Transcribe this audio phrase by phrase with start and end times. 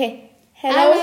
[0.00, 0.30] Okay.
[0.54, 0.94] Hello.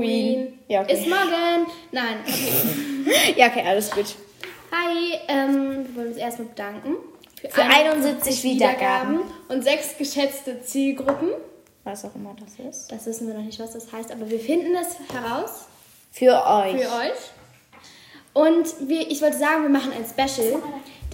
[0.00, 0.58] Wien.
[0.66, 0.94] Ja, okay.
[0.94, 1.66] Ist morgen.
[1.92, 2.16] Nein.
[2.26, 3.34] Okay.
[3.36, 4.16] Ja, okay, alles gut.
[4.72, 6.96] Hi, ähm, wir wollen uns erstmal bedanken.
[7.50, 9.20] Für 71 Wiedergaben.
[9.48, 11.32] und sechs geschätzte Zielgruppen.
[11.82, 12.90] Was auch immer das ist.
[12.90, 15.66] Das wissen wir noch nicht, was das heißt, aber wir finden es heraus
[16.10, 16.80] Für euch.
[16.80, 17.20] für euch.
[18.32, 20.62] Und wir, ich wollte sagen, wir machen ein Special.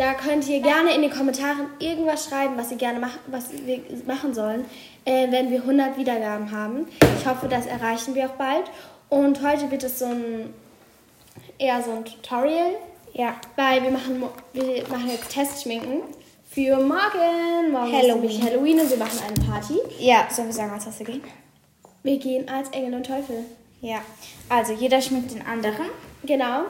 [0.01, 3.81] Da könnt ihr gerne in den Kommentaren irgendwas schreiben, was ihr gerne mach, was wir
[4.07, 4.65] machen sollen,
[5.05, 6.89] äh, wenn wir 100 Wiedergaben haben.
[7.19, 8.65] Ich hoffe, das erreichen wir auch bald.
[9.11, 10.55] Und heute wird es so ein
[11.59, 12.77] eher so ein Tutorial,
[13.13, 13.35] Ja.
[13.57, 14.25] weil wir machen,
[14.55, 16.01] wir machen jetzt Testschminken
[16.51, 17.71] für morgen.
[17.71, 18.21] Morgen ist Halloween.
[18.23, 19.81] nämlich Halloween und wir machen eine Party.
[19.99, 21.23] Ja, sollen wir sagen, als was wir gehen?
[22.05, 23.45] Wir gehen als Engel und Teufel.
[23.83, 23.99] Ja.
[24.49, 25.91] Also, jeder schmeckt den anderen.
[26.23, 26.63] Genau.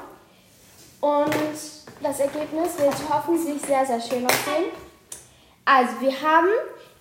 [1.00, 1.34] Und
[2.02, 4.70] das Ergebnis wird hoffentlich sehr, sehr schön aussehen.
[5.64, 6.48] Also, wir haben,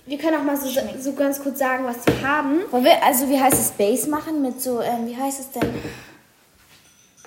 [0.05, 2.61] wir können auch mal so, so ganz kurz sagen, was wir haben.
[2.71, 5.81] Wollen wir, also, wie heißt es, Base machen mit so, ähm, wie heißt es denn?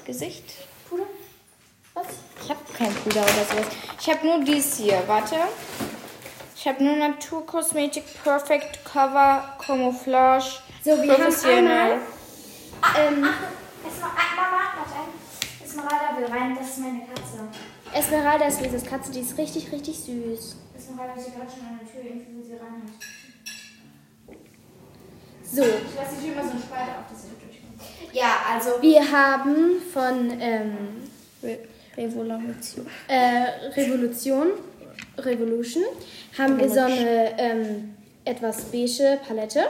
[0.04, 0.44] Gesicht?
[0.88, 1.04] Puder?
[1.94, 2.06] Was?
[2.42, 3.66] Ich habe kein Puder oder sowas.
[4.00, 5.02] Ich habe nur dies hier.
[5.06, 5.36] Warte.
[6.56, 10.60] Ich habe nur Naturkosmetik Perfect Cover Camouflage.
[10.84, 11.92] So, wir haben einmal,
[12.98, 13.32] ähm, Mama,
[14.76, 15.21] warte.
[15.72, 16.54] Esmeralda will rein.
[16.58, 17.48] Das ist meine Katze.
[17.94, 20.56] Esmeralda ist Lises Katze, die ist richtig, richtig süß.
[20.76, 22.04] Esmeralda ist gerade schon an der Tür.
[22.04, 22.82] Irgendwie will sie rein.
[25.44, 28.14] So, Ich lasse die Tür immer so eine Spalte auf, dass sie da durchkommt.
[28.14, 28.82] Ja, also.
[28.82, 30.76] wir haben von ähm,
[31.42, 31.58] Re
[31.96, 32.86] Revolution.
[33.08, 34.46] äh, Revolution,
[35.18, 35.82] Revolution,
[36.38, 39.64] haben wir so eine ähm, etwas beige Palette.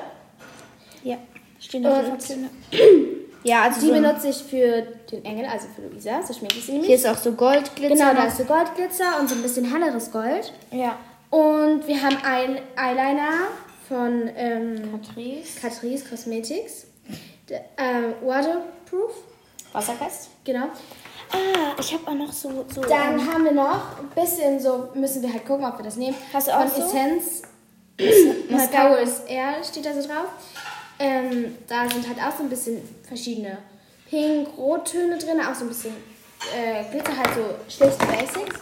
[1.02, 1.18] Ja.
[1.58, 2.22] Stehen da Und-?
[3.44, 6.22] Ja, also Die so benutze ich für den Engel, also für Luisa.
[6.22, 6.86] So ich sie nämlich.
[6.86, 7.94] Hier ist auch so Goldglitzer.
[7.94, 10.52] Genau, da ist so Goldglitzer und so ein bisschen helleres Gold.
[10.70, 10.96] Ja.
[11.30, 13.48] Und wir haben ein Eyeliner
[13.88, 15.60] von ähm, Patrice.
[15.60, 16.86] Catrice Cosmetics.
[17.48, 19.12] Der, äh, waterproof,
[19.72, 20.30] Wasserfest.
[20.44, 20.66] genau.
[21.32, 22.64] Ah, ich habe auch noch so.
[22.72, 25.84] so Dann ähm, haben wir noch ein bisschen so, müssen wir halt gucken, ob wir
[25.84, 26.14] das nehmen.
[26.32, 26.82] Hast du Von auch so?
[26.82, 27.42] Essence.
[27.98, 28.88] My Mascara.
[28.88, 30.26] Power is Air steht da so drauf.
[31.02, 33.58] Ähm, da sind halt auch so ein bisschen verschiedene
[34.08, 35.92] Pink-Rottöne drin, auch so ein bisschen
[36.54, 38.56] äh, Glitzer, halt so schlichte Basics.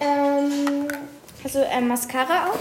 [0.00, 0.88] Ähm,
[1.44, 2.58] Hast du ähm, Mascara auch?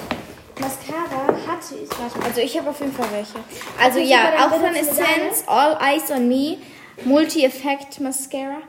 [0.62, 2.24] Mascara hatte ich, warte.
[2.24, 3.40] Also ich habe auf jeden Fall welche.
[3.82, 6.58] Also ja, dann auch von Essence, All Eyes on Me,
[7.04, 8.62] Multi-Effect Mascara.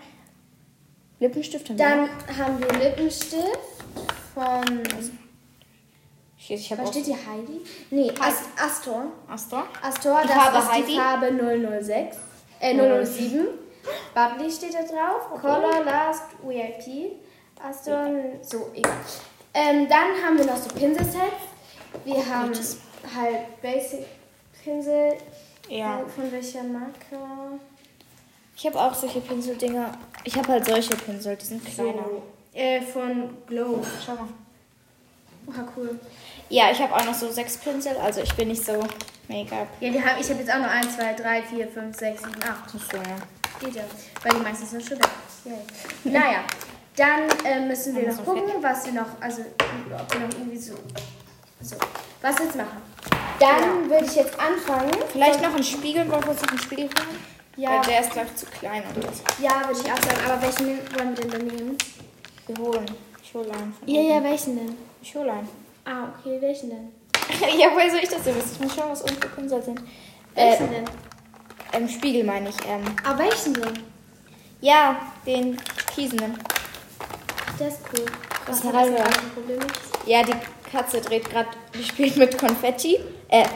[1.18, 3.58] Lippenstift haben wir Dann haben wir Lippenstift
[4.34, 4.82] von.
[6.54, 7.14] Ich Was auch steht hier?
[7.16, 7.60] Heidi?
[7.90, 9.04] Nee, Ast Astor.
[9.28, 9.64] Astor.
[9.82, 10.86] Astor, Die das Farbe ist Heidi?
[10.86, 12.16] die Farbe 006.
[12.60, 13.46] Äh, 007.
[14.14, 15.40] Bubbly steht da drauf.
[15.40, 17.12] Color Last VIP.
[17.62, 18.06] Astor,
[18.42, 18.92] so, egal.
[19.54, 21.20] Ähm, dann haben wir noch so Pinselsets.
[22.04, 24.06] Wir Oh haben halt Basic
[24.64, 25.14] Pinsel.
[25.68, 26.00] Ja.
[26.00, 27.60] Äh, Von welcher Marke?
[28.56, 29.92] Ich habe auch solche Pinseldinger.
[30.24, 32.04] Ich habe halt solche Pinsel, die sind kleiner.
[32.04, 32.22] So,
[32.58, 33.82] äh, von Glow.
[34.04, 34.28] Schau mal.
[35.46, 35.98] Oha, cool.
[36.50, 38.72] Ja, ich habe auch noch so sechs Pinsel, also ich bin nicht so
[39.28, 39.68] Make-up.
[39.78, 42.34] Ja, wir haben, ich habe jetzt auch noch 1, 2, 3, 4, 5, 6, 7,
[42.42, 42.70] 8.
[42.70, 43.02] So, ja.
[43.60, 43.82] Geht ja.
[44.22, 45.08] Weil die meisten sind schon weg.
[45.44, 46.12] Yay.
[46.12, 46.40] Naja,
[46.96, 50.58] dann äh, müssen wir noch so gucken, was wir noch, also ob wir noch irgendwie
[50.58, 50.74] so,
[51.62, 51.76] so
[52.20, 52.82] was wir jetzt machen.
[53.38, 54.90] Dann würde ich jetzt anfangen.
[55.12, 57.18] Vielleicht noch ein Spiegel, wollen wir uns noch einen Spiegel holen?
[57.56, 57.70] Ja.
[57.70, 58.82] Weil der ist, glaube ich, zu klein.
[58.92, 59.22] Und das.
[59.40, 60.18] Ja, würde ich auch sagen.
[60.26, 61.78] Aber welchen wollen wir denn dann nehmen?
[62.48, 62.86] Wir holen.
[63.22, 63.76] Ich hole einen.
[63.86, 64.76] Ja, ja, welchen denn?
[65.00, 65.59] Ich hole einen.
[65.92, 66.92] Ah, okay, welchen denn?
[67.58, 68.52] ja, woher soll ich das denn wissen?
[68.52, 69.80] Ich muss schauen, was für Pinsel sind.
[70.36, 70.84] Äh, Welchen denn?
[71.72, 72.54] ähm, Spiegel meine ich.
[72.64, 73.72] Ähm, Ah, welchen denn?
[74.60, 75.60] ja, den
[75.92, 76.38] Kiesenden.
[77.58, 78.04] Der ist cool.
[78.46, 79.58] Was ist hat ein das mit Problem?
[80.06, 80.34] Ja, die
[80.70, 83.00] Katze dreht gerade, die spielt mit Konfetti.
[83.28, 83.46] Äh,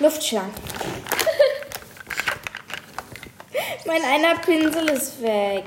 [0.00, 0.52] Luftschlangen.
[3.86, 5.64] mein einer Pinsel ist weg.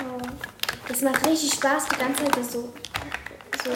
[0.00, 0.18] Oh.
[0.88, 2.72] Das macht richtig Spaß, die ganze Zeit das so,
[3.64, 3.70] so,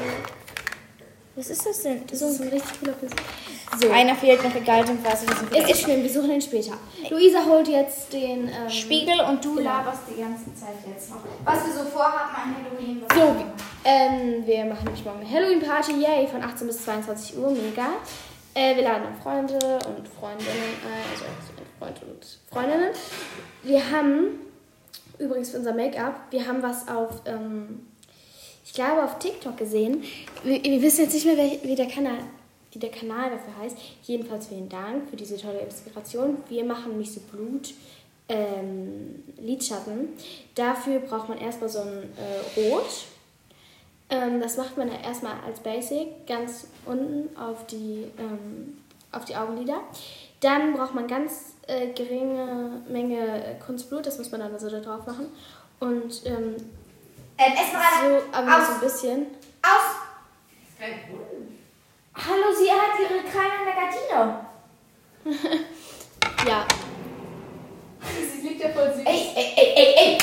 [1.36, 2.06] Was ist das denn?
[2.06, 3.18] das ist so ein richtig cooler Pinsel.
[3.78, 3.90] So.
[3.90, 5.56] Einer fehlt noch, egal, den weiß ich nicht.
[5.56, 6.72] Ist nicht schlimm, wir suchen ihn später.
[7.10, 9.68] Luisa holt jetzt den ähm, Spiegel und du Genau.
[9.70, 11.18] laberst die ganze Zeit jetzt noch.
[11.44, 13.02] Was wir so vorhaben an Halloween.
[13.14, 13.36] So,
[13.84, 17.88] ähm, wir machen nämlich morgen eine Halloween-Party, yay, von 18 bis 22 Uhr, mega.
[18.54, 20.48] Äh, wir laden auch Freunde und Freundinnen
[20.86, 21.24] ein, also
[21.78, 22.90] Freunde und Freundinnen.
[23.62, 24.40] Wir haben,
[25.18, 27.86] übrigens für unser Make-up, wir haben was auf, ähm,
[28.66, 30.02] ich glaube auf TikTok gesehen.
[30.42, 32.18] Wir, wir wissen jetzt nicht mehr, wie der Kanal
[32.72, 33.76] wie der Kanal dafür heißt.
[34.02, 36.36] Jedenfalls vielen Dank für diese tolle Inspiration.
[36.50, 37.72] Wir machen nämlich so Blut
[38.28, 40.10] ähm, Lidschatten.
[40.54, 43.06] Dafür braucht man erstmal so ein äh, Rot.
[44.10, 48.76] Ähm, das macht man erstmal als Basic ganz unten auf die, ähm,
[49.10, 49.80] auf die Augenlider.
[50.40, 54.80] Dann braucht man ganz äh, geringe Menge äh, Kunstblut, das muss man dann also da
[54.80, 55.28] drauf machen.
[55.80, 56.22] Und
[57.38, 58.66] ähm, erstmal so, aber aus.
[58.66, 59.26] so ein bisschen.
[59.62, 59.96] Aus!
[62.14, 64.44] Hallo, sie hat ihre kleine Negatino.
[66.46, 66.64] Ja.
[68.40, 69.02] Sie liegt ja voll süß.
[69.04, 70.18] Ey, ey, ey, ey, ey!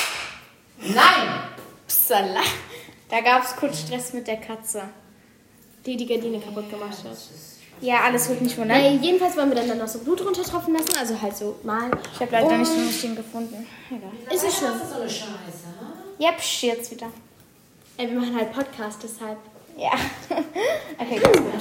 [0.94, 1.40] Nein!
[1.88, 2.42] Psala.
[3.10, 4.84] Da gab es kurz Stress mit der Katze,
[5.86, 7.18] die die Gardine kaputt gemacht hat.
[7.82, 8.78] Ja, alles gut, nicht wundern.
[8.80, 11.92] Äh, jedenfalls wollen wir dann, dann noch so Blut runtertropfen lassen, also halt so mal.
[12.14, 13.68] Ich habe leider Und- nicht den richtigen gefunden.
[13.90, 14.12] Egal.
[14.34, 14.68] Ist es schön.
[14.72, 15.73] Das ist so eine Scheiße,
[16.20, 16.24] ha?
[16.24, 17.08] Ja, psch, jetzt wieder.
[17.98, 19.38] Ey, wir machen halt Podcast, deshalb
[19.78, 19.92] Ja.
[21.00, 21.54] okay, ganz gut.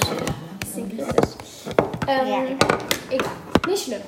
[2.07, 2.43] Ähm, Ja,
[3.09, 3.29] egal.
[3.67, 4.01] Nicht schlimm.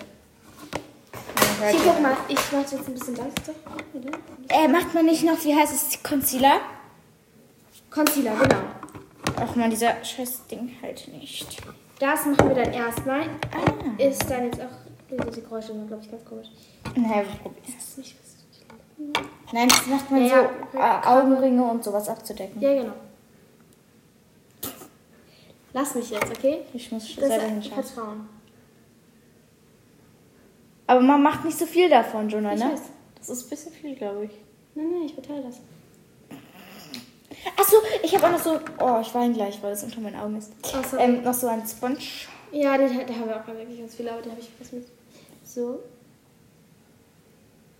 [1.59, 3.53] Hier, guck mal, ich mach jetzt ein bisschen leichter.
[4.49, 6.59] Äh, macht man nicht noch, wie heißt es, Concealer?
[7.89, 8.61] Concealer, genau.
[9.37, 11.57] Ach man, dieser scheiß Ding halt nicht.
[11.99, 13.21] Das machen wir dann erstmal.
[13.21, 14.01] Ah.
[14.01, 15.25] Ist dann jetzt auch.
[15.29, 16.47] Diese Geräusche sind, glaube ich, ganz komisch.
[16.95, 18.15] Nein, wir probieren ist nicht.
[19.55, 22.61] Nein, das macht man Ja, so, äh, Augenringe und sowas abzudecken.
[22.61, 22.93] Ja, genau.
[25.71, 26.65] Lass mich jetzt, okay?
[26.73, 27.83] Ich muss Das selber hinschauen.
[27.83, 28.29] Vertrauen.
[30.87, 32.73] Aber man macht nicht so viel davon, Jonah, Ich ne?
[32.73, 32.81] weiß.
[33.17, 34.31] Das ist ein bisschen viel, glaube ich.
[34.75, 35.61] Nein, nein, ich verteile das.
[37.57, 38.59] Achso, ich habe auch noch so.
[38.81, 40.51] Oh, ich weine gleich, weil es unter meinen Augen ist.
[40.91, 40.97] So.
[40.97, 41.97] Ähm, noch so ein Sponge.
[42.51, 44.87] Ja, den, da haben wir auch wirklich ganz viele, aber den habe ich vergessen mit.
[45.45, 45.79] So.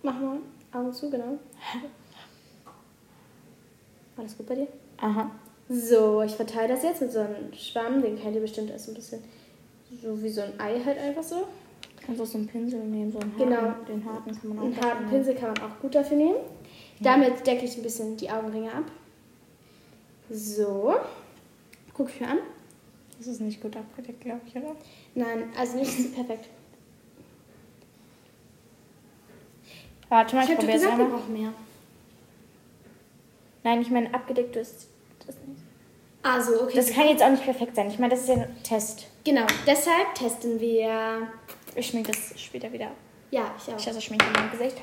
[0.02, 0.38] Mach mal.
[0.76, 1.38] Augen zu, genau.
[4.16, 4.68] Alles gut bei dir?
[4.98, 5.30] Aha.
[5.68, 8.94] So, ich verteile das jetzt mit so einem Schwamm, den kennt ihr bestimmt als ein
[8.94, 9.22] bisschen
[10.02, 11.46] so wie so ein Ei halt einfach so.
[12.04, 13.56] Kannst auch so einen Pinsel nehmen, so einen Genau.
[13.56, 13.86] harten.
[13.86, 14.62] Den harten kann man auch.
[14.64, 15.10] Einen harten nehmen.
[15.10, 16.36] Pinsel kann man auch gut dafür nehmen.
[17.00, 18.84] Damit decke ich ein bisschen die Augenringe ab.
[20.30, 20.94] So.
[21.94, 22.38] Guck ich mir an.
[23.18, 24.76] Das ist nicht gut abgedeckt, glaube ich, oder?
[25.14, 26.48] Nein, also nicht so perfekt.
[30.08, 31.06] Warte mal, Ich ich, probiere es einmal.
[31.08, 31.52] brauchen mehr.
[33.64, 34.86] Nein, ich meine, abgedeckt ist
[35.26, 35.60] das nicht.
[36.22, 36.72] Also, okay.
[36.76, 37.88] Das kann jetzt auch nicht perfekt sein.
[37.88, 39.06] Ich meine, das ist ja ein Test.
[39.24, 41.28] genau, deshalb testen wir.
[41.74, 42.96] Ich schminke das später wieder ab.
[43.30, 43.78] Ja, ich auch.
[43.78, 44.76] Ich lasse Schminke in meinem Gesicht.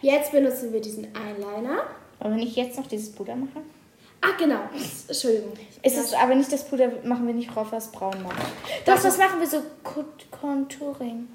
[0.00, 1.82] Jetzt benutzen wir diesen Eyeliner.
[2.20, 3.60] Aber wenn ich jetzt noch dieses Puder mache?
[4.20, 4.60] Ah, genau.
[5.08, 5.52] Entschuldigung.
[5.82, 8.36] Ist es aber nicht das Puder, machen wir nicht drauf, was braun macht.
[8.84, 11.28] Doch, das machen wir so Cont- Contouring.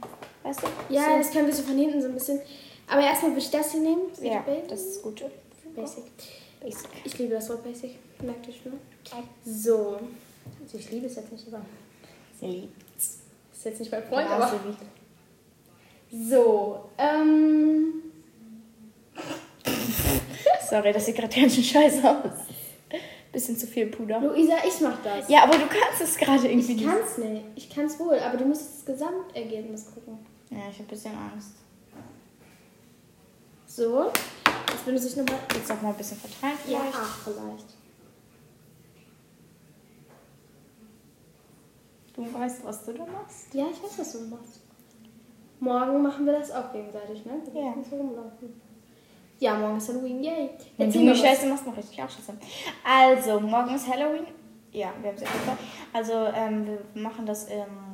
[0.44, 0.68] Weißt du?
[0.94, 1.18] Ja, so.
[1.18, 2.40] das können wir so von hinten so ein bisschen.
[2.88, 4.02] Aber erstmal würde ich das hier nehmen.
[4.22, 4.68] ja, Basic.
[4.68, 5.24] das ist gut.
[5.76, 6.04] Basic.
[6.62, 6.90] Basic.
[7.06, 7.92] Ich liebe das Wort Basic.
[8.22, 8.74] Merkt ihr schon?
[9.46, 10.00] So.
[10.62, 11.62] Also ich liebe es jetzt nicht, aber.
[12.40, 13.20] Sie liebt's.
[13.54, 14.60] Ist jetzt nicht mein Freund, Ja, aber.
[16.12, 16.90] so.
[16.98, 17.94] Ähm.
[20.70, 22.32] Sorry, das sieht gerade ganz schön scheiße aus.
[23.32, 24.20] Bisschen zu viel Puder.
[24.20, 25.28] Luisa, ich mach das.
[25.28, 27.42] Ja, aber du kannst es gerade irgendwie Ich kann's nicht.
[27.56, 30.20] Ich kann's wohl, aber du musst das Gesamtergebnis gucken.
[30.54, 31.52] Ja, ich habe ein bisschen Angst.
[33.66, 34.12] So.
[34.72, 35.40] Jetzt benutze ich nochmal.
[35.54, 36.96] Jetzt noch mal ein bisschen verteilen Ja, vielleicht.
[36.98, 37.66] ach, vielleicht.
[42.16, 43.54] Du weißt, was du da machst.
[43.54, 44.60] Ja, ich weiß, was du machst.
[45.60, 47.42] Morgen machen wir das auch gegenseitig, ne?
[47.52, 47.74] Wir Ja.
[47.90, 48.62] so rumlaufen.
[49.40, 50.50] Ja, morgen ist Halloween, yay.
[50.78, 51.20] Wenn du was.
[51.20, 52.34] Scheiße machst, mach ich dich auch Scheiße.
[52.84, 54.28] Also, morgen ist Halloween.
[54.72, 55.28] Ja, wir haben es ja.
[55.92, 57.93] Also, ähm, wir machen das im.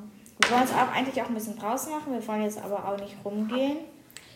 [0.49, 2.11] Wir wollen es auch eigentlich auch ein bisschen draußen machen.
[2.11, 3.77] Wir wollen jetzt aber auch nicht rumgehen.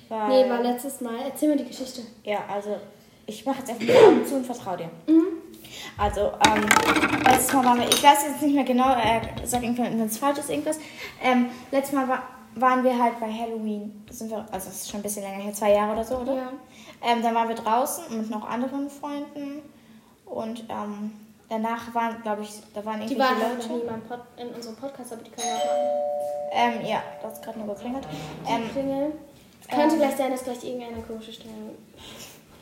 [0.10, 1.15] Weil, Nee, war letztes Mal.
[1.25, 2.03] Erzähl mir die Geschichte.
[2.24, 2.77] Ja, also,
[3.25, 4.89] ich mache jetzt einfach die Augen zu und vertraue dir.
[5.98, 6.65] Also, ähm,
[7.25, 10.20] letztes Mal waren wir, ich weiß jetzt nicht mehr genau, äh, sag irgendwann, wenn es
[10.20, 10.79] falsch ist, irgendwas.
[11.20, 12.22] Ähm, letztes Mal war,
[12.55, 15.53] waren wir halt bei Halloween, sind wir, also das ist schon ein bisschen länger her,
[15.53, 16.36] zwei Jahre oder so, oder?
[16.36, 16.53] Ja.
[17.01, 19.63] Ähm, dann waren wir draußen mit noch anderen Freunden
[20.25, 21.12] und ähm,
[21.53, 24.19] danach waren, glaube ich, da waren Die irgendwelche waren halt noch Leute.
[24.38, 26.81] nie in, unserem Podcast, aber die können wir auch machen.
[26.81, 28.07] Ähm, ja, das hat gerade nur geklingelt.
[28.48, 29.12] Die Ähm, klingeln.
[29.62, 31.53] Es könnte ähm, gleich sein, dass gleich irgendeine komische Stimme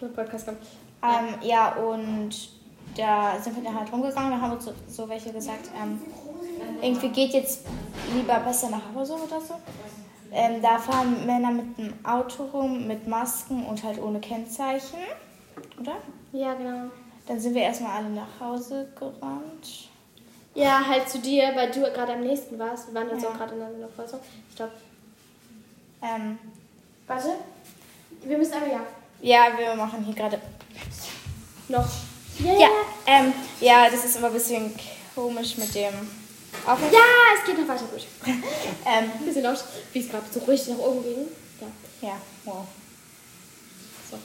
[0.02, 0.60] im Podcast kommt.
[1.04, 2.30] Ähm, ja, und
[2.96, 6.02] da sind wir dann halt rumgegangen, da haben uns so, so welche gesagt, ähm,
[6.82, 7.66] irgendwie geht jetzt
[8.14, 9.56] lieber besser nach Hause oder so.
[10.34, 15.00] Ähm, da fahren Männer mit einem Auto rum, mit Masken und halt ohne Kennzeichen,
[15.80, 15.96] oder?
[16.32, 16.90] Ja, genau.
[17.28, 19.90] Dann sind wir erstmal alle nach Hause gerannt.
[20.54, 22.88] Ja, halt zu dir, weil du gerade am nächsten warst.
[22.88, 23.30] Wir waren jetzt Ja.
[23.30, 24.20] auch gerade in der Vorlesung.
[24.54, 24.72] Stopp.
[26.02, 26.38] Ähm,
[27.08, 27.30] Warte.
[28.24, 28.82] Wir müssen aber ja.
[29.22, 30.40] ja, wir machen hier gerade.
[31.70, 31.88] Noch.
[32.40, 32.68] Ja, Ja,
[33.06, 34.74] ähm, ja, das ist aber ein bisschen
[35.16, 35.94] komisch mit dem
[36.66, 36.94] Aufnehmen.
[36.94, 37.00] Ja,
[37.40, 38.06] es geht noch weiter gut.
[38.86, 39.64] Ähm, Ein bisschen laut,
[39.94, 41.28] wie es gerade so ruhig nach oben ging.
[42.02, 42.66] Ja, ja, wow.
[44.10, 44.18] so.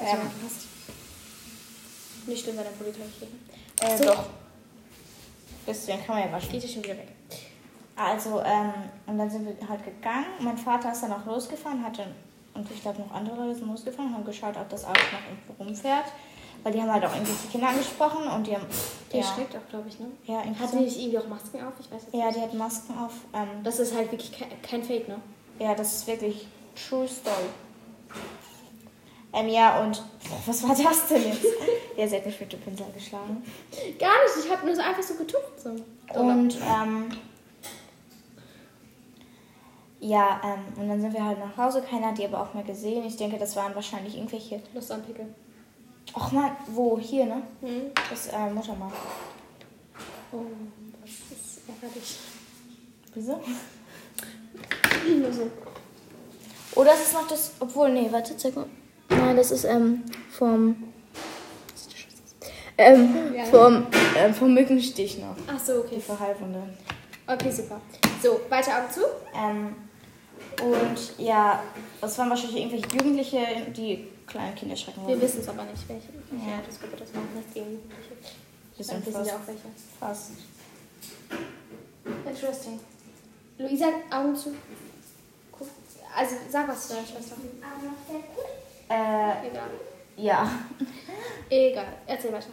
[0.00, 0.66] Ähm, passt.
[2.26, 3.88] Nicht Pulli gleich geht.
[3.88, 4.04] äh, So.
[4.04, 4.24] doch.
[5.64, 6.50] Bisschen kann man ja waschen.
[6.52, 7.08] Geht ja schon wieder weg.
[7.96, 8.72] Also, ähm,
[9.06, 10.26] und dann sind wir halt gegangen.
[10.40, 12.06] Mein Vater ist dann auch losgefahren, hatte,
[12.54, 15.64] und ich glaube noch andere Leute sind losgefahren, haben geschaut, ob das Auto noch irgendwo
[15.64, 16.06] rumfährt.
[16.62, 18.66] Weil die haben halt auch irgendwelche Kinder angesprochen und die haben.
[19.12, 20.06] Die ja, schreckt auch, glaube ich, ne?
[20.24, 20.78] ja, irgendwie Hat so.
[20.78, 21.74] die nicht irgendwie auch Masken auf?
[21.78, 22.36] Ich weiß jetzt ja, nicht.
[22.38, 23.12] die hat Masken auf.
[23.34, 25.16] Ähm, Das ist halt wirklich kein, kein Fake, ne?
[25.58, 27.34] ja, das ist wirklich True Story.
[29.36, 30.02] Ähm, ja, und
[30.46, 31.44] was war das denn jetzt?
[31.96, 33.44] ja, sie hat mich mit dem Pinsel geschlagen.
[33.98, 35.60] Gar nicht, ich habe nur so einfach so getupft.
[35.60, 35.70] So.
[36.18, 37.10] Und ähm,
[40.00, 41.82] ja, ähm, und dann sind wir halt nach Hause.
[41.82, 43.04] Keiner hat die aber auch mehr gesehen.
[43.04, 44.62] Ich denke, das waren wahrscheinlich irgendwelche.
[44.72, 45.26] Lust am Pickel.
[46.14, 46.98] Och man, wo?
[46.98, 47.42] Hier, ne?
[47.60, 47.90] Mhm.
[48.08, 48.92] Das äh, Muttermal.
[50.32, 50.44] Oh,
[51.02, 52.18] das ist ärgerlich.
[53.14, 53.40] Wieso?
[55.20, 55.50] Nur so.
[56.74, 57.52] Oder ist es noch das.
[57.60, 58.66] Obwohl, nee, warte, zeig mal.
[59.08, 60.92] Nein, das ist ähm, vom.
[62.78, 63.44] Ähm, Ja.
[63.46, 63.86] vom,
[64.18, 65.34] ähm, vom Mückenstich noch.
[65.46, 65.94] Ach so, okay.
[65.96, 66.62] Die Verheilwunde.
[67.26, 67.80] Okay, super.
[68.22, 69.00] So, weiter Augen zu.
[69.34, 69.74] Ähm,
[70.62, 71.62] und ja,
[72.00, 73.38] das waren wahrscheinlich irgendwelche Jugendliche,
[73.76, 75.22] die kleinen Kinder schrecken Wir wollten.
[75.22, 76.56] wissen es aber nicht, welche, welche Ja.
[76.58, 77.28] Altersgruppe das waren.
[77.34, 78.12] Nicht die Jugendliche.
[78.78, 79.62] Das Wir sind ja auch welche.
[79.98, 80.30] fast.
[82.26, 82.80] Interesting.
[83.58, 84.54] Luisa, Augen zu.
[85.50, 85.68] Guck.
[86.14, 87.36] Also, sag was zu deiner Schwester.
[88.88, 89.70] Äh, Egal.
[90.16, 90.50] ja.
[91.50, 91.86] Egal.
[92.06, 92.46] Erzähl weiter.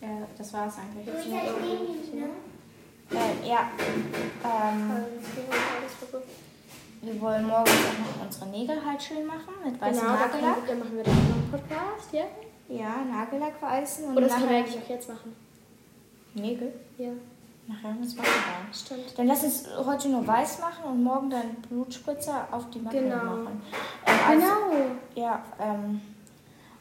[0.00, 1.06] Ja, das war's eigentlich.
[2.14, 2.28] ne?
[3.10, 3.70] Äh, ja.
[4.44, 5.04] Ähm,
[7.00, 10.66] wir wollen morgens auch noch unsere Nägel halt schön machen mit weißem Genau, Nagellack.
[10.66, 12.24] dann machen wir dann noch einen Podcast, ja?
[12.68, 15.34] Ja, Nagellack weißen und Oder das können wir eigentlich auch jetzt machen.
[16.34, 16.72] Nägel.
[16.98, 17.10] Ja,
[17.66, 18.72] Nachher müssen wir machen.
[18.72, 19.18] stimmt.
[19.18, 23.16] Dann lass uns heute nur weiß machen und morgen dann Blutspritzer auf die Macke Genau.
[23.16, 23.62] machen.
[24.26, 24.86] Also, Genau.
[25.14, 26.00] Ja, ähm,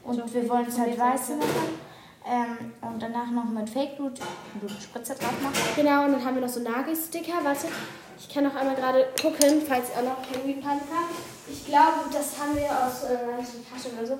[0.04, 1.88] und Also, wir wollen es halt wir weiß sagen- machen.
[2.30, 4.20] Ähm, und danach noch mit Fake-Blut
[4.60, 5.56] Blutspritzer drauf machen.
[5.78, 7.34] Genau, und dann haben wir noch so Nagelsticker.
[7.44, 7.68] Warte,
[8.20, 11.16] ich kann noch einmal gerade gucken, falls ihr auch noch Halloween Plan habt.
[11.50, 14.18] Ich glaube, das haben wir aus äh, einer Tasche oder so.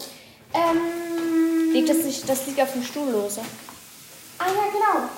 [0.54, 3.42] Ähm, Liegt das nicht, das liegt auf dem Stuhl lose.
[4.40, 5.10] Ah ja, genau.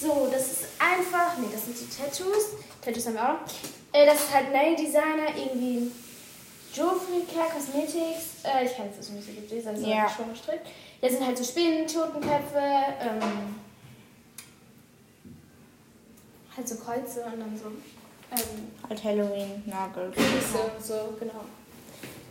[0.00, 1.36] So, das ist einfach.
[1.38, 2.44] Nee, das sind so Tattoos.
[2.84, 3.38] Tattoos haben wir auch.
[3.92, 5.90] Äh, das ist halt Nail Designer, irgendwie
[6.76, 8.44] Geoffrey Care Cosmetics.
[8.44, 10.08] Äh, ich kann es nicht so gut lesen, das ist Ja.
[10.14, 10.66] schon gestrickt.
[11.00, 12.60] Da sind halt so Spinnen, Totenköpfe,
[13.00, 13.56] ähm,
[16.56, 20.10] halt so Kreuze und dann so ähm, Halt Halloween, Nagel.
[20.10, 21.44] Kürbisse und so, genau.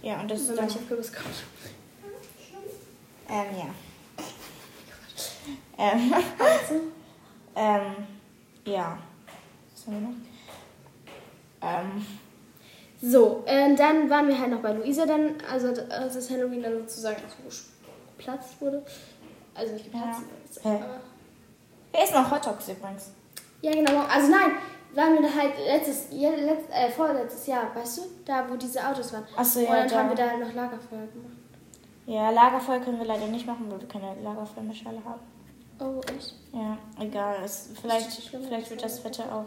[0.02, 0.66] Ja, und das ist Wenn dann.
[0.66, 1.36] manche auf Kürbis kommt.
[3.30, 3.74] Ähm, ja.
[5.78, 6.82] Ähm, Also,
[7.56, 7.96] ähm,
[8.66, 8.98] ja.
[9.74, 10.16] Was haben wir noch?
[11.62, 12.06] Ähm,
[13.02, 16.80] So, äh, dann waren wir halt noch bei Luisa dann, also als das Halloween dann
[16.80, 17.66] sozusagen so
[18.18, 18.84] geplatzt wurde.
[19.54, 20.22] Also nicht geplatzt,
[20.64, 20.80] Ja.
[21.92, 23.12] Wir essen noch Hot Dogs übrigens.
[23.62, 24.02] Ja, genau.
[24.10, 24.52] Also nein,
[24.94, 28.02] waren wir halt letztes, ja, letzt, äh, vorletztes Jahr, weißt du?
[28.26, 29.24] Da, wo diese Autos waren.
[29.36, 30.28] Achso, Und ja, dann haben wir da.
[30.28, 31.38] da noch Lagerfeuer gemacht.
[32.06, 35.20] Ja, Lagerfeuer können wir leider nicht machen, weil wir keine Lagerfeuermischale haben.
[35.80, 36.36] Oh, echt?
[36.54, 37.38] Ja, egal.
[37.44, 39.46] Es, vielleicht, vielleicht wird das Wetter auch.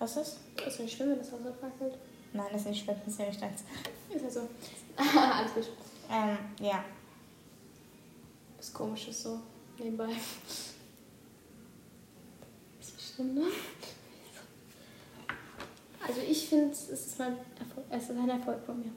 [0.00, 0.38] Was ist?
[0.66, 1.98] Ist nicht schlimm, wenn das Haus abfackelt.
[2.32, 3.64] Nein, das ist nicht schlimm, das ist ja nicht deins.
[4.08, 4.48] Ist ja so.
[5.18, 5.68] Alles gut.
[6.10, 6.82] Ähm, ja.
[8.56, 9.38] Was komisches so
[9.78, 10.08] nebenbei.
[12.80, 13.42] Ist nicht schlimm, ne?
[16.06, 18.90] Also ich finde, es ist mein Erfolg, es ist ein Erfolg von mir.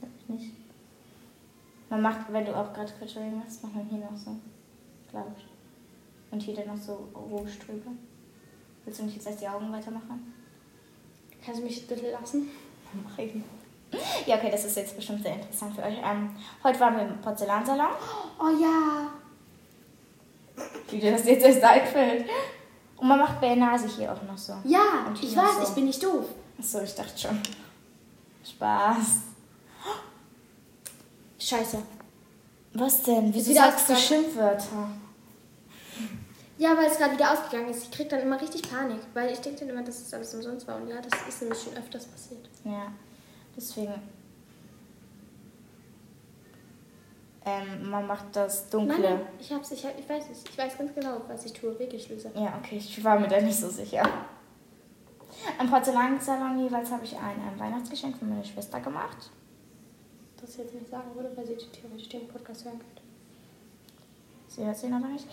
[0.00, 0.54] Hab ich nicht.
[1.90, 4.36] Man macht, wenn du auch gerade Contouring machst, macht man hier noch so.
[5.10, 5.44] Glaube ich.
[6.30, 7.90] Und hier dann noch so Rouge drüber.
[8.84, 10.32] Willst du nicht jetzt erst die Augen weitermachen?
[11.46, 12.50] Kannst du mich bitte lassen?
[13.04, 13.32] Mach ich.
[14.26, 15.94] Ja, okay, das ist jetzt bestimmt sehr interessant für euch.
[16.04, 16.30] Ähm,
[16.64, 17.86] heute waren wir im Porzellansalon.
[18.40, 19.12] Oh ja.
[20.90, 22.26] Wie dir das jetzt erst einfällt.
[22.96, 24.54] Und man macht Bernase hier auch noch so.
[24.64, 25.62] Ja, Und ich weiß, so.
[25.62, 26.24] ich bin nicht doof.
[26.58, 27.40] Achso, ich dachte schon.
[28.44, 29.20] Spaß.
[31.38, 31.80] Scheiße.
[32.74, 33.32] Was denn?
[33.32, 33.94] Wieso wieder sagst du.
[33.96, 34.88] Schimpfwörter?
[36.58, 37.84] Ja, weil es gerade wieder ausgegangen ist.
[37.84, 40.66] Ich krieg dann immer richtig Panik, weil ich denke dann immer, dass es alles umsonst
[40.66, 40.76] war.
[40.76, 42.48] Und ja, das ist nämlich schon öfters passiert.
[42.64, 42.92] Ja,
[43.54, 43.94] deswegen.
[47.44, 48.98] Ähm, man macht das Dunkle.
[48.98, 50.44] Nein, ich hab's, ich, hab, ich weiß es.
[50.50, 51.78] Ich weiß ganz genau, was ich tue.
[51.78, 52.30] Wirklich, Luisa.
[52.34, 54.02] Ja, okay, ich war mir da nicht so sicher.
[55.58, 59.30] Am Porzellansalon jeweils habe ich ein, ein Weihnachtsgeschenk für meine Schwester gemacht.
[60.40, 63.02] Das ich jetzt nicht sagen würde, weil sie theoretisch den Podcast hören könnte.
[64.48, 65.26] Sie hört sie noch nicht.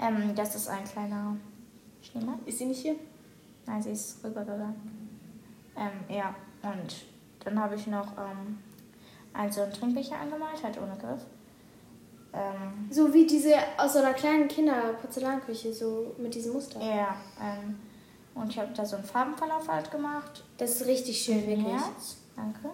[0.00, 1.36] Ähm, das ist ein kleiner
[2.02, 2.38] Schneemann.
[2.46, 2.96] Ist sie nicht hier?
[3.66, 5.08] Nein, sie ist rübergegangen.
[5.76, 7.04] Ähm, ja, und
[7.44, 8.58] dann habe ich noch ähm,
[9.32, 11.22] einen so einen Trinkbecher angemalt, halt ohne Griff.
[12.32, 16.80] Ähm, So wie diese aus so einer kleinen Kinder-Porzellanküche, so mit diesem Muster.
[16.80, 17.78] ja, ähm,
[18.34, 20.44] Und ich habe da so einen Farbenverlauf halt gemacht.
[20.58, 21.66] Das ist richtig schön, wirklich.
[21.66, 22.18] Herz.
[22.36, 22.70] Danke.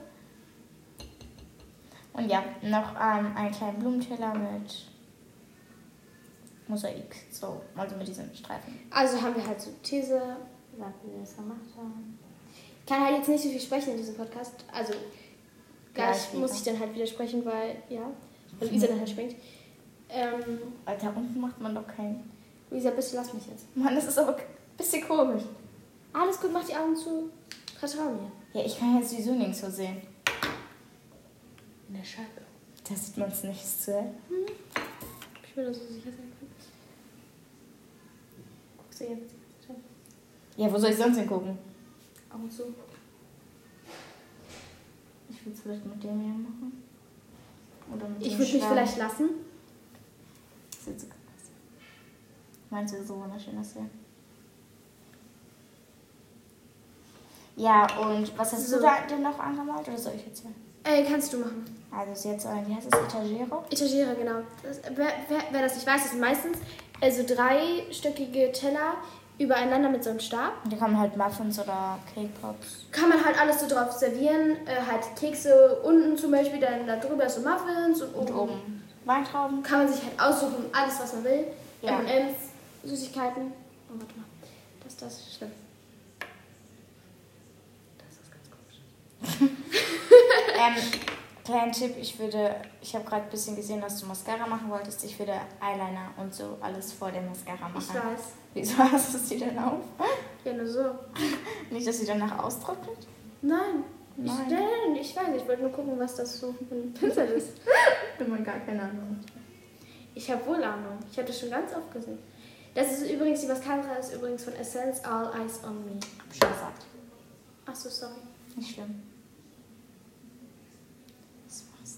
[2.12, 4.86] Und ja, noch ähm, einen kleinen Blumenteller mit
[6.68, 7.14] Mosaik.
[7.30, 8.78] So, also mit diesen Streifen.
[8.90, 10.36] Also haben wir halt so These,
[10.72, 12.18] gesagt, wie wir das gemacht haben.
[12.80, 14.52] Ich kann halt jetzt nicht so viel sprechen in diesem Podcast.
[14.72, 14.92] Also
[15.94, 18.10] gleich Gleich muss ich dann halt widersprechen, weil, ja,
[18.58, 19.34] weil Luisa dann halt springt.
[20.08, 22.30] Ähm, Alter, unten macht man doch keinen.
[22.70, 23.76] Luisa, bitte lass mich jetzt.
[23.76, 24.42] Mann, das ist aber ein
[24.76, 25.42] bisschen komisch.
[26.12, 27.30] Alles gut, mach die Augen zu.
[27.78, 28.30] Vertrau mir.
[28.52, 30.00] Ja, ich kann jetzt sowieso nichts so sehen.
[31.88, 32.42] In der Scheibe.
[32.88, 33.92] Da sieht man es nicht so.
[33.92, 34.14] hell.
[35.46, 36.32] Ich will das so sicher sein
[39.00, 39.34] jetzt?
[40.56, 41.58] Ja, wo soll ich sonst hingucken?
[42.32, 42.62] Augen zu.
[45.28, 46.82] Ich will es vielleicht mit dem hier machen.
[47.92, 49.30] Oder mit Ich würde mich vielleicht lassen.
[50.70, 51.50] Das sieht so krass aus.
[52.70, 53.86] Meinst du, so wunderschön das wäre?
[57.56, 58.76] Ja, und was hast So.
[58.76, 60.44] du da denn noch angemalt oder soll ich jetzt?
[60.84, 61.64] Äh, kannst du machen.
[61.90, 63.64] Also ist jetzt, wie heißt das, Etagere?
[63.70, 64.40] Etagiere, genau.
[64.62, 66.58] Das, wer, wer, wer das nicht weiß, sind meistens
[67.04, 68.94] also dreistöckige Teller
[69.38, 70.52] übereinander mit so einem Stab.
[70.64, 72.86] Und da kann man halt Muffins oder Cake Pops.
[72.92, 74.56] Kann man halt alles so drauf servieren.
[74.66, 78.82] Äh, halt Kekse unten zum Beispiel, dann da drüber so Muffins und Und oben, oben
[79.04, 79.62] Weintrauben.
[79.62, 81.46] kann man sich halt aussuchen, alles was man will.
[81.82, 81.98] Ja.
[82.00, 82.36] M&M's,
[82.84, 83.52] Süßigkeiten.
[83.90, 84.24] Oh, warte mal.
[84.84, 85.50] Das, das ist schlimm.
[87.98, 89.50] Das ist ganz komisch.
[90.56, 90.74] Ähm,
[91.44, 95.04] kleinen Tipp, ich würde, ich habe gerade ein bisschen gesehen, dass du Mascara machen wolltest.
[95.04, 98.10] Ich würde Eyeliner und so alles vor der Mascara Ich machen.
[98.12, 98.22] weiß.
[98.54, 99.80] Wieso hast du sie denn auf?
[100.44, 100.80] Ja, nur so.
[101.70, 102.98] Nicht, dass sie danach austrocknet?
[103.42, 103.84] Nein.
[104.16, 104.46] Ich, Nein.
[104.48, 107.48] nein, ich weiß, ich wollte nur gucken, was das so für ein Pinsel ist.
[108.16, 109.18] Ich habe gar keine Ahnung.
[110.14, 110.98] Ich habe wohl Ahnung.
[111.10, 112.18] Ich habe das schon ganz oft gesehen.
[112.76, 115.92] Das ist übrigens, die Mascara ist übrigens von Essence All Eyes on Me.
[115.94, 116.86] Hab schon gesagt.
[117.66, 118.14] Achso, sorry.
[118.54, 119.02] Nicht schlimm.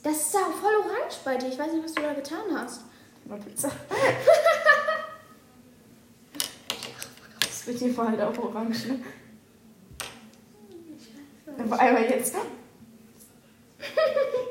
[0.07, 1.49] Das ist auch voll orange bei dir.
[1.49, 2.83] Ich weiß nicht, was du da getan hast.
[3.25, 3.71] Mal Pizza.
[7.41, 9.01] Das wird hier halt auch orange, ne?
[11.65, 12.37] Auf einmal jetzt.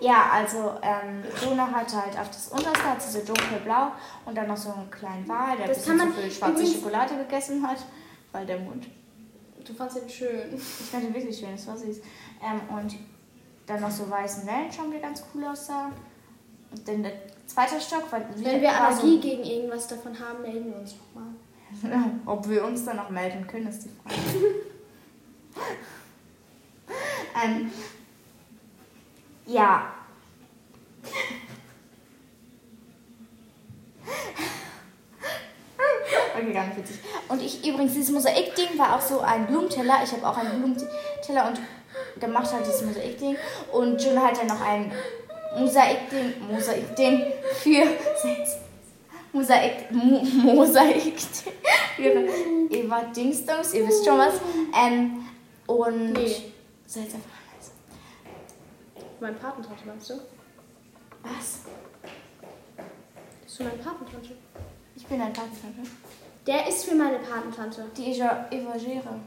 [0.02, 3.94] Ja, also ähm, Luna hat halt auf das unterste hat sie so dunkelblau
[4.26, 6.68] und dann noch so einen kleinen Wal, der ein Das bisschen kann zu viel schwarze
[6.68, 7.78] Schokolade gegessen hat,
[8.34, 8.88] weil der Mund.
[9.66, 10.54] Du fandst ihn schön.
[10.54, 12.02] Ich fand ihn wirklich schön, das war süß.
[12.44, 12.96] Ähm, und
[13.66, 15.92] dann noch so weißen Wellenschaum, der ganz cool aussah.
[16.72, 17.14] Und dann der
[17.48, 21.34] zweite Stock, weil Wenn wir war Allergie gegen irgendwas davon haben, melden wir uns nochmal.
[21.82, 21.88] so,
[22.32, 24.16] Ob wir uns dann noch melden können, ist die Frage.
[27.44, 27.72] ähm,
[29.46, 29.94] ja.
[36.38, 37.00] Okay, gar nicht witzig.
[37.30, 40.02] Und ich übrigens, dieses Mosaikding war auch so ein Blumenteller.
[40.04, 41.62] Ich habe auch einen Blumenteller und
[42.20, 43.36] gemacht halt dieses Mosaikding.
[43.72, 44.92] Und June hat dann noch ein
[45.58, 47.24] Mosaikding, Mosaikding
[47.62, 47.84] für
[49.32, 50.20] Mosaik, Mo,
[50.54, 51.14] Mosaik
[51.96, 52.28] für
[52.70, 54.36] Eva Dingsdums, ihr wisst schon was.
[54.78, 55.26] Ähm,
[55.68, 56.36] und Nee.
[56.88, 57.72] Sei jetzt einfach leise.
[59.20, 60.14] Mein Patentante, meinst du?
[61.24, 61.60] Was?
[63.44, 64.36] Bist du meine Patentante?
[64.96, 65.82] Ich bin ein Patentante.
[66.46, 67.86] Der ist für meine Patentante.
[67.98, 69.20] Die Eva- Evagere.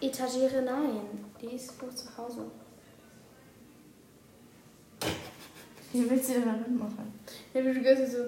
[0.00, 1.24] Etagere, nein.
[1.40, 2.50] Die ist wohl zu Hause.
[5.92, 7.20] Wie willst du denn da mitmachen?
[7.54, 8.18] Ja, du gehst so.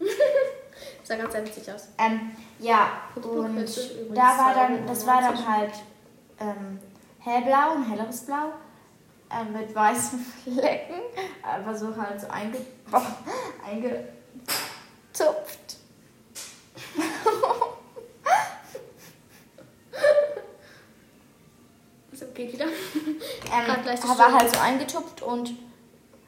[1.08, 1.88] sah ganz sehr witzig aus.
[1.98, 3.24] Ähm, ja, und
[4.14, 5.48] da war dann, das war dann 90.
[5.48, 5.72] halt
[6.40, 6.78] ähm,
[7.18, 8.52] hellblau, ein helleres Blau,
[9.30, 11.00] ähm, mit weißen Flecken,
[11.42, 12.58] aber so halt so einge
[13.66, 14.08] eingetupft.
[22.38, 22.66] Geht wieder.
[23.50, 24.38] Ähm, gleich Stimmen.
[24.38, 25.54] halt so eingetupft und,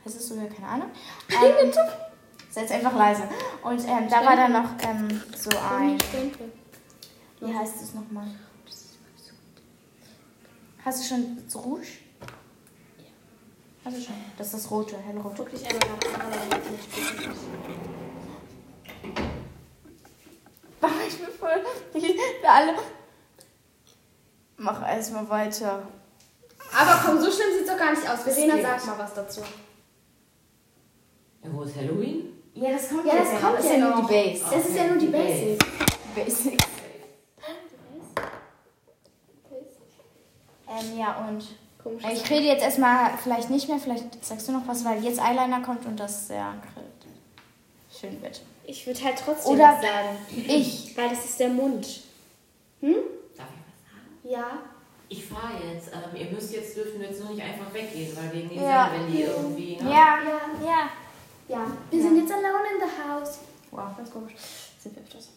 [0.05, 0.91] heißt es so, ja, keine Ahnung.
[1.29, 1.97] Eingetupft?
[2.51, 3.25] Sei jetzt einfach leise.
[3.63, 5.99] Und ähm, da war dann noch ähm, so ein,
[7.41, 8.27] wie heißt es nochmal?
[10.83, 11.87] Hast du schon so Rouge?
[12.99, 13.05] Ja.
[13.85, 14.15] Hast du schon?
[14.39, 15.35] Das ist das rote, hellrote.
[15.37, 16.89] Guck dich einmal nicht
[20.81, 21.63] Mach ich mir voll.
[21.93, 22.75] Wir alle.
[24.57, 25.87] Mach erstmal weiter.
[26.73, 28.21] Aber komm, so schlimm sieht es doch gar nicht aus.
[28.21, 29.41] Verena, sag mal was dazu.
[31.43, 32.27] Ja, wo ist Halloween?
[32.55, 33.97] Ja, das kommt Ja, das jetzt kommt Das ja ist ja noch.
[34.01, 34.45] nur die Base.
[34.51, 35.07] Das ist ja nur die.
[35.07, 35.67] Basics.
[36.15, 36.65] Basics.
[40.69, 41.45] Ähm, ja, und
[41.83, 42.05] Komisch.
[42.13, 45.63] ich rede jetzt erstmal vielleicht nicht mehr, vielleicht sagst du noch was, weil jetzt Eyeliner
[45.63, 46.55] kommt und das sehr
[47.99, 48.41] schön wird.
[48.67, 50.17] Ich würde halt trotzdem Oder was sagen.
[50.47, 50.97] Ich.
[50.97, 52.03] Weil das ist der Mund.
[52.81, 52.95] Hm?
[54.23, 54.59] Ja.
[55.13, 55.89] Ich fahre jetzt.
[55.93, 58.91] Ähm, ihr müsst jetzt, dürfen jetzt nur nicht einfach weggehen, weil wegen den Ja.
[58.93, 59.77] Wenn die irgendwie.
[59.77, 59.91] Ne?
[59.91, 60.41] Ja, Ja.
[60.65, 60.91] ja.
[61.49, 61.67] Ja.
[61.91, 63.41] Wir sind jetzt alone in the house.
[63.73, 63.97] Wow.
[63.97, 64.35] Ganz komisch.
[64.79, 65.31] Sind wir öfters.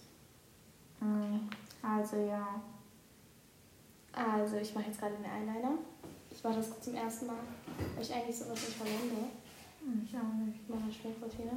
[0.99, 1.49] Mhm.
[1.81, 2.61] Also ja.
[4.13, 5.71] Also, ich mache jetzt gerade den Eyeliner.
[6.29, 7.35] Ich mache das zum ersten Mal,
[7.95, 9.25] weil ich eigentlich sowas nicht verwende.
[10.05, 10.59] Ich auch nicht.
[10.61, 11.51] Ich mache eine Schminkroutine.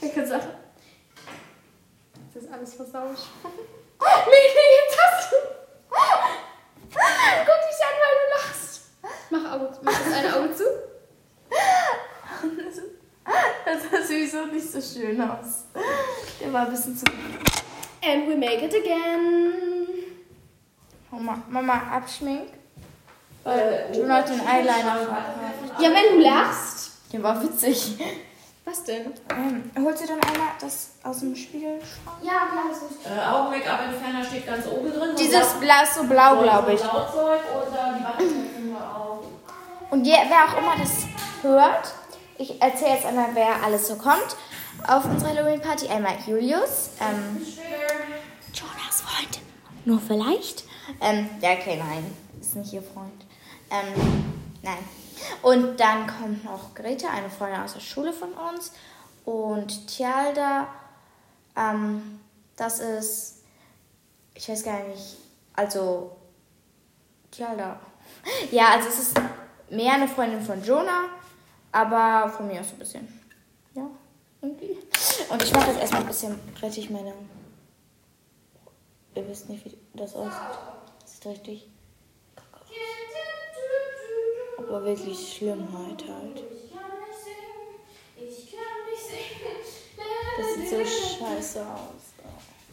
[0.00, 0.48] Ich kann sagen,
[2.32, 3.18] das ist alles versaut.
[4.00, 5.36] Jetzt hast du.
[6.90, 8.70] Guck dich an, weil du lachst.
[9.30, 10.64] Mach, Auge, mach das eine Auge zu.
[13.64, 15.64] Das sah sowieso nicht so schön aus.
[16.40, 17.04] Der war ein bisschen zu.
[18.02, 19.86] And we make it again.
[21.10, 22.48] Mama, Mama abschmink.
[23.44, 25.24] Weil du noch den Eyeliner.
[25.78, 26.92] Ja, wenn du lachst.
[27.12, 27.98] Der war witzig.
[28.64, 29.12] Was denn?
[29.30, 32.18] Ähm, holst du dann einmal das aus dem Spiegelschrank?
[32.22, 35.16] Ja, ja, das ist Äh, Augen-Make-up-Entferner steht ganz oben drin.
[35.18, 36.80] Dieses Blau, so blau, glaube ich.
[36.80, 37.40] Oder
[37.98, 39.22] die auch.
[39.90, 41.06] Und je, wer auch immer das
[41.42, 41.94] hört,
[42.38, 44.36] ich erzähle jetzt einmal, wer alles so kommt.
[44.86, 47.44] Auf unsere Halloween-Party einmal Julius, ähm,
[48.54, 49.40] Jonas Freund,
[49.84, 50.64] nur vielleicht.
[51.00, 53.26] Ähm, ja, okay, nein, ist nicht ihr Freund.
[53.70, 54.78] Ähm, nein.
[55.42, 58.72] Und dann kommt noch Greta, eine Freundin aus der Schule von uns.
[59.24, 60.68] Und Tjalda,
[61.56, 62.20] ähm,
[62.56, 63.42] das ist,
[64.34, 65.16] ich weiß gar nicht,
[65.54, 66.16] also,
[67.30, 67.78] Tjalda.
[68.50, 69.20] Ja, also es ist
[69.70, 71.04] mehr eine Freundin von Jonah,
[71.70, 73.22] aber von mir auch so ein bisschen.
[73.74, 73.86] Ja,
[74.42, 74.76] irgendwie.
[75.28, 77.14] Und ich mache jetzt erstmal ein bisschen rettig meine.
[79.14, 80.32] Ihr wisst nicht, wie das aussieht.
[81.02, 81.69] Das ist richtig.
[84.70, 86.44] Aber wirklich Schlimmheit halt.
[90.38, 92.14] Das sieht so scheiße aus.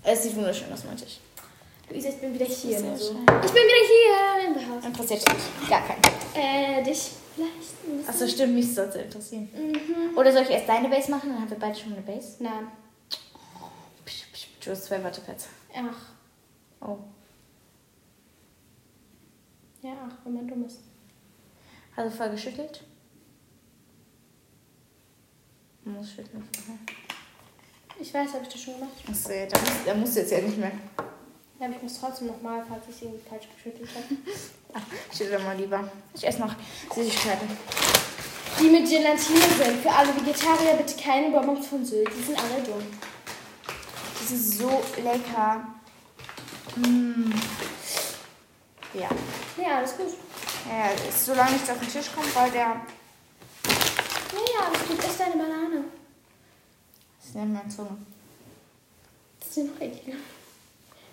[0.03, 1.19] Es sieht wunderschön aus, meinte ich.
[1.89, 2.77] Luisa, ich bin wieder hier.
[2.77, 3.13] Sehr ne, so.
[3.13, 3.21] schön.
[3.21, 4.85] Ich bin wieder hier in the house.
[4.85, 6.03] Interessiert dich gar keinen.
[6.35, 8.07] Äh, dich vielleicht.
[8.07, 9.49] Achso, stimmt, mich soll es interessieren.
[9.55, 10.15] Mhm.
[10.15, 11.31] Oder soll ich erst deine Base machen?
[11.31, 12.35] Dann haben wir beide schon eine Base.
[12.39, 12.67] Nein.
[14.63, 15.47] Du hast zwei Wattepads.
[15.75, 16.87] Ach.
[16.87, 16.97] Oh.
[19.81, 20.86] Ja, ach, wenn man dumm ist.
[21.97, 22.83] Du voll geschüttelt?
[25.83, 26.77] Man muss schütteln vorher.
[27.99, 28.91] Ich weiß, habe ich das schon gemacht.
[29.09, 30.71] Achso, ja, da, musst- da musst du jetzt ja nicht mehr.
[31.59, 34.15] Ja, aber ich muss trotzdem nochmal, falls ich irgendwie falsch geschüttelt habe.
[34.73, 35.89] Ach, schüttel mal lieber.
[36.13, 36.53] Ich esse noch
[36.93, 37.47] Süßigkeiten.
[38.59, 39.81] Die mit Gelatine sind.
[39.81, 42.09] Für alle Vegetarier bitte keine Bonbons von Sylt.
[42.15, 42.83] Die sind alle dumm.
[44.19, 45.67] Das ist so lecker.
[46.75, 47.31] Mm.
[48.93, 49.09] Ja.
[49.61, 50.07] Ja, alles gut.
[50.65, 52.59] Ja ist, solange nichts auf den Tisch kommt, weil der.
[52.59, 55.03] Ja, ja, alles gut.
[55.03, 55.85] Ess deine Banane.
[57.17, 57.97] Das ist nicht meine Zunge.
[59.39, 60.17] Das ist ja noch ekliger.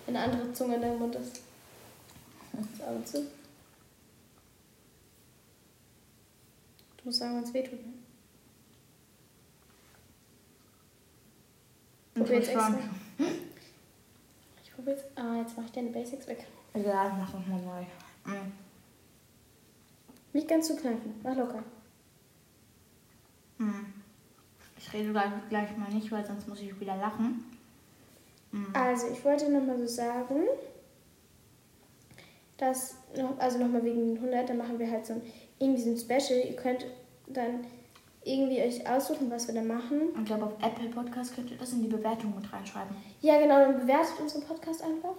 [0.07, 1.41] Wenn eine andere Zunge in deinem Mund ist.
[2.53, 3.23] Das Auge zu.
[6.97, 7.85] Du musst sagen, wenn es wehtut.
[7.85, 7.93] Ne?
[12.15, 12.79] Probier jetzt extra.
[14.63, 15.07] Ich probiere jetzt.
[15.17, 16.47] Ah, jetzt mache ich deine Basics weg.
[16.75, 18.33] Ja, mach noch mal neu.
[18.33, 18.64] Mm.
[20.35, 21.15] Nicht ganz zu kneifen.
[21.23, 21.63] Mach locker.
[23.59, 23.87] Mm.
[24.77, 27.45] Ich rede gleich, gleich mal nicht, weil sonst muss ich wieder lachen.
[28.51, 28.65] Mm.
[28.75, 30.41] Also, ich wollte nochmal so sagen,
[32.57, 35.23] dass, noch, also nochmal wegen den 100, dann machen wir halt so ein,
[35.61, 36.41] irgendwie so ein Special.
[36.45, 36.85] Ihr könnt
[37.29, 37.65] dann
[38.25, 40.01] irgendwie euch aussuchen, was wir da machen.
[40.19, 42.97] Ich glaube, auf Apple Podcast könnt ihr das in die Bewertung mit reinschreiben.
[43.21, 45.15] Ja, genau, dann bewertet unseren Podcast einfach.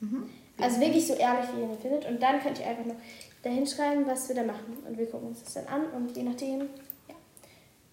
[0.00, 0.30] Mhm.
[0.58, 2.06] Also wirklich so ehrlich, wie ihr ihn findet.
[2.06, 2.96] Und dann könnt ihr einfach noch
[3.42, 4.78] da hinschreiben, was wir da machen.
[4.86, 5.86] Und wir gucken uns das dann an.
[5.86, 6.60] Und je nachdem,
[7.08, 7.14] ja,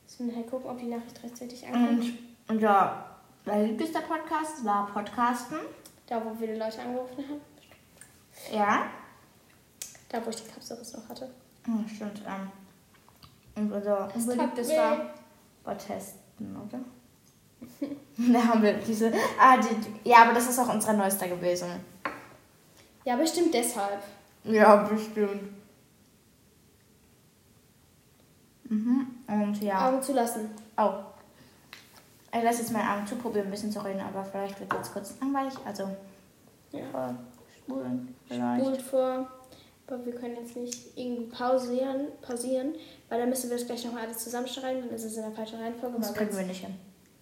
[0.03, 2.03] müssen wir halt gucken, ob die Nachricht rechtzeitig ankommt.
[2.03, 3.05] Und unser
[3.45, 5.57] liebster Podcast war Podcasten.
[6.07, 7.41] Da, wo wir die Leute angerufen haben.
[8.51, 8.87] Ja.
[10.09, 11.29] Da, wo ich die Kapselriss noch hatte.
[11.67, 12.21] Oh, stimmt.
[12.25, 12.51] Ähm.
[13.55, 15.13] Und unser tat beliebtes war
[15.63, 16.79] Podcasten, oder?
[18.33, 19.11] da haben wir diese.
[19.39, 21.67] Ah, die, ja, aber das ist auch unser neuester gewesen.
[23.05, 24.01] Ja, bestimmt deshalb.
[24.43, 25.53] Ja, bestimmt.
[28.63, 29.07] Mhm.
[29.27, 29.89] Und ja.
[29.89, 30.51] Augen zulassen.
[30.77, 30.93] Oh.
[32.31, 34.93] Ich lasse jetzt meine Augen zu, probiere ein bisschen zu reden, aber vielleicht wird jetzt
[34.93, 35.53] kurz langweilig.
[35.65, 35.89] Also,
[36.71, 37.15] Ja.
[37.57, 38.63] spulen vielleicht.
[38.65, 39.31] Spult vor.
[39.87, 42.75] Aber wir können jetzt nicht irgendwie pausieren, pausieren,
[43.09, 45.59] weil dann müssen wir das gleich nochmal alles zusammenschreiben, dann ist es in der falschen
[45.59, 45.97] Reihenfolge.
[45.97, 46.75] Das kriegen wir wir nicht hin.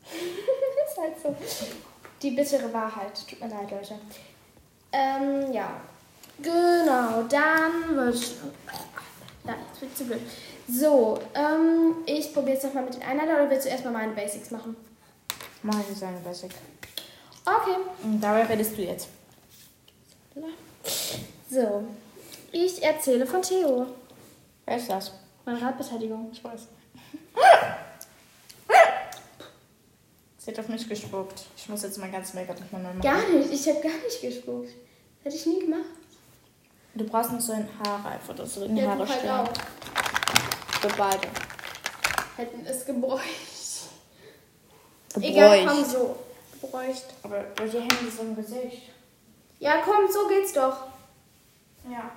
[0.87, 1.35] ist halt so.
[2.21, 3.11] Die bittere Wahrheit.
[3.29, 3.95] Tut mir leid, Leute.
[4.91, 5.81] Ähm, ja.
[6.41, 8.35] Genau, dann wird.
[9.45, 10.21] Ja, jetzt wird zu blöd.
[10.69, 14.51] So, ähm, ich probiere jetzt nochmal mit den Einheiten oder willst du erstmal meine Basics
[14.51, 14.75] machen?
[15.63, 16.51] Mach ich seine Basic.
[17.45, 17.77] Okay.
[18.03, 19.07] Und dabei redest du jetzt.
[21.49, 21.83] So,
[22.51, 23.87] ich erzähle von Theo.
[24.65, 25.13] Wer ist das?
[25.45, 26.29] Meine Radbeteiligung.
[26.31, 26.67] Ich weiß.
[30.37, 31.45] Sie hat auf mich gespuckt.
[31.55, 33.01] Ich muss jetzt mein ganzes Make-up nochmal neu machen.
[33.01, 34.69] Gar nicht, ich habe gar nicht gespuckt.
[35.23, 35.96] Das hätte ich nie gemacht.
[36.97, 39.35] Du brauchst noch so ein Haarreif oder so in die Ja, Haare du halt stellen.
[39.39, 40.81] auch.
[40.81, 41.27] Für beide.
[42.37, 43.21] Hätten es gebräucht.
[45.13, 45.31] Gebräucht.
[45.31, 46.15] Egal, komm so.
[46.59, 47.05] Gebräucht.
[47.23, 48.89] Aber hängen die so im Gesicht.
[49.59, 50.87] Ja, komm, so geht's doch.
[51.89, 52.11] Ja.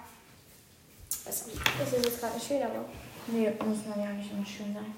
[1.27, 2.85] Das ist jetzt gerade nicht schön, aber.
[3.27, 4.95] Nee, muss man ja nicht immer schön sein.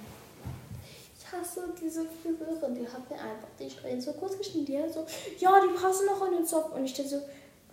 [1.19, 4.67] Ich hasse diese Friseurin, die hat mir einfach die Strähnen so kurz geschnitten.
[4.67, 5.05] Die hat so,
[5.39, 6.73] ja, die passen noch in den Zopf.
[6.73, 7.23] Und ich dachte so,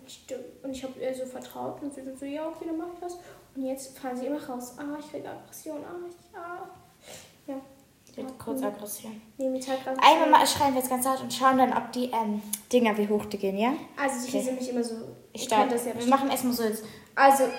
[0.10, 1.82] und ich, und ich habe ihr so vertraut.
[1.82, 3.18] Und sie so, ja, okay, dann mach ich das.
[3.56, 4.74] Und jetzt fahren sie immer raus.
[4.78, 5.78] Ah, ich kriege Aggression.
[5.84, 6.68] Ah, ich, ah.
[7.48, 7.62] Ja.
[8.16, 9.22] Die hat kurz Aggression.
[9.38, 10.02] Nee, mit gerade.
[10.02, 12.42] Einmal mal schreien wir jetzt ganz laut und schauen dann, ob die ähm,
[12.72, 13.74] Dinger, wie hoch die gehen, ja?
[13.98, 14.38] Also, ich Okay.
[14.40, 14.96] lese mich immer so.
[15.32, 15.74] Ich ihr starte.
[15.74, 16.84] das ja wir machen erstmal so jetzt.
[17.16, 17.52] Also, Und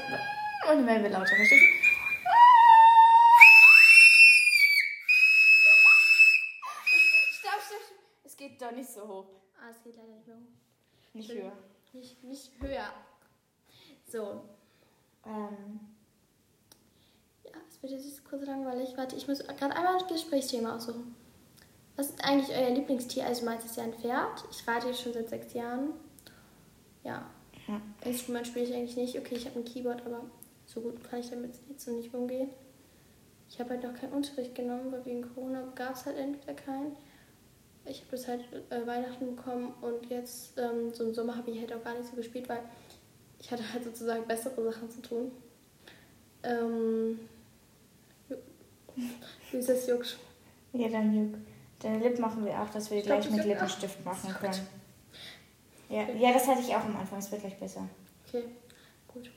[0.79, 1.59] dann werden wir lauter, stopp.
[8.25, 9.27] Es geht doch nicht so hoch.
[9.61, 11.13] ah, es geht leider nicht mehr hoch.
[11.13, 11.53] Nicht höher.
[11.93, 12.93] Nicht, nicht höher.
[14.07, 14.43] So.
[15.27, 15.81] Ähm,
[17.45, 18.97] Ja, es wird jetzt kurz langweilig.
[18.97, 21.15] Warte, ich muss gerade einmal ein Gesprächsthema aussuchen.
[21.97, 23.27] Was ist eigentlich euer Lieblingstier?
[23.27, 24.45] Also meins ist ja ein Pferd.
[24.51, 25.91] Ich reite jetzt schon seit sechs Jahren.
[27.05, 27.29] Ja.
[27.67, 27.81] Ja.
[28.05, 29.19] Instrument spiele ich eigentlich nicht.
[29.19, 30.23] Okay, ich habe ein Keyboard, aber
[30.67, 32.51] so gut kann ich damit jetzt so nicht umgehen.
[33.49, 36.97] Ich habe halt noch keinen Unterricht genommen, weil wegen Corona gab es halt entweder keinen.
[37.87, 41.61] Ich habe das halt äh, Weihnachten bekommen und jetzt ähm, so im Sommer habe ich
[41.61, 42.61] halt auch gar nicht so gespielt, weil
[43.41, 45.33] ich hatte halt sozusagen bessere Sachen zu tun.
[46.43, 47.19] Ähm,
[49.51, 50.19] wie ist das juckt?
[50.73, 51.39] ja, dann Juk.
[51.81, 53.47] Deine Lippen machen wir auch, dass wir die Ich gleich mit auch.
[53.47, 54.67] Lippenstift machen können.
[55.89, 57.19] Ja, ja, das hatte ich auch am Anfang.
[57.19, 57.89] Es wird gleich besser.
[58.29, 58.45] Okay,
[59.09, 59.31] gut.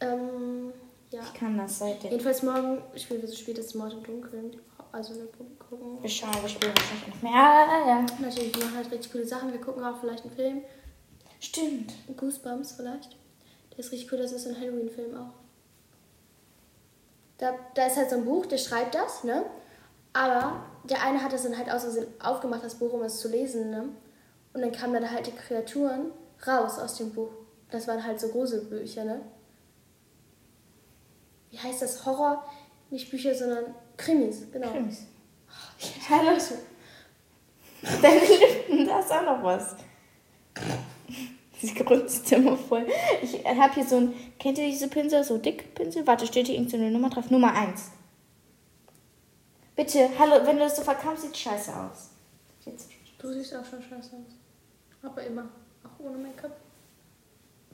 [0.00, 0.72] Ähm,
[1.10, 1.20] ja.
[1.22, 2.10] Ich kann das seitdem.
[2.10, 4.56] Jedenfalls morgen spielen wir so spät, dass Mord im Dunkeln.
[4.92, 5.26] Also eine
[5.68, 6.02] gucken.
[6.02, 7.32] Wir schauen, wir spielen wahrscheinlich noch mehr.
[7.32, 8.06] Ja, ja.
[8.20, 9.52] Natürlich, wir machen halt richtig coole Sachen.
[9.52, 10.62] Wir gucken auch vielleicht einen Film.
[11.40, 11.92] Stimmt.
[12.16, 13.16] Goosebumps vielleicht.
[13.72, 15.34] Der ist richtig cool, das ist ein Halloween-Film auch.
[17.38, 19.44] Da, da ist halt so ein Buch, der schreibt das, ne?
[20.12, 23.28] Aber der eine hat das dann halt aus Versehen aufgemacht, das Buch, um es zu
[23.28, 23.90] lesen, ne?
[24.52, 26.10] Und dann kamen da halt die Kreaturen
[26.44, 27.30] raus aus dem Buch.
[27.70, 29.20] Das waren halt so Gruselbücher, ne?
[31.50, 32.04] Wie heißt das?
[32.04, 32.44] Horror?
[32.90, 34.70] Nicht Bücher, sondern Krimis, genau.
[34.70, 35.02] Krimis.
[36.08, 36.38] Hallo.
[37.82, 39.76] Deine Lippen, da ist auch noch was.
[41.60, 42.86] Sie grunzt immer voll.
[43.22, 46.06] Ich habe hier so ein, kennt ihr diese Pinsel, so Dickpinsel?
[46.06, 47.30] Warte, steht hier irgendeine Nummer drauf?
[47.30, 47.90] Nummer 1.
[49.76, 52.10] Bitte, hallo, wenn du das so verkaufst, sieht scheiße aus.
[52.64, 52.90] Jetzt.
[53.18, 54.34] Du siehst auch schon scheiße aus.
[55.02, 55.48] Aber immer.
[55.84, 56.56] Auch ohne Make-up.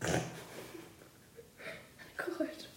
[2.17, 2.69] Korrekt.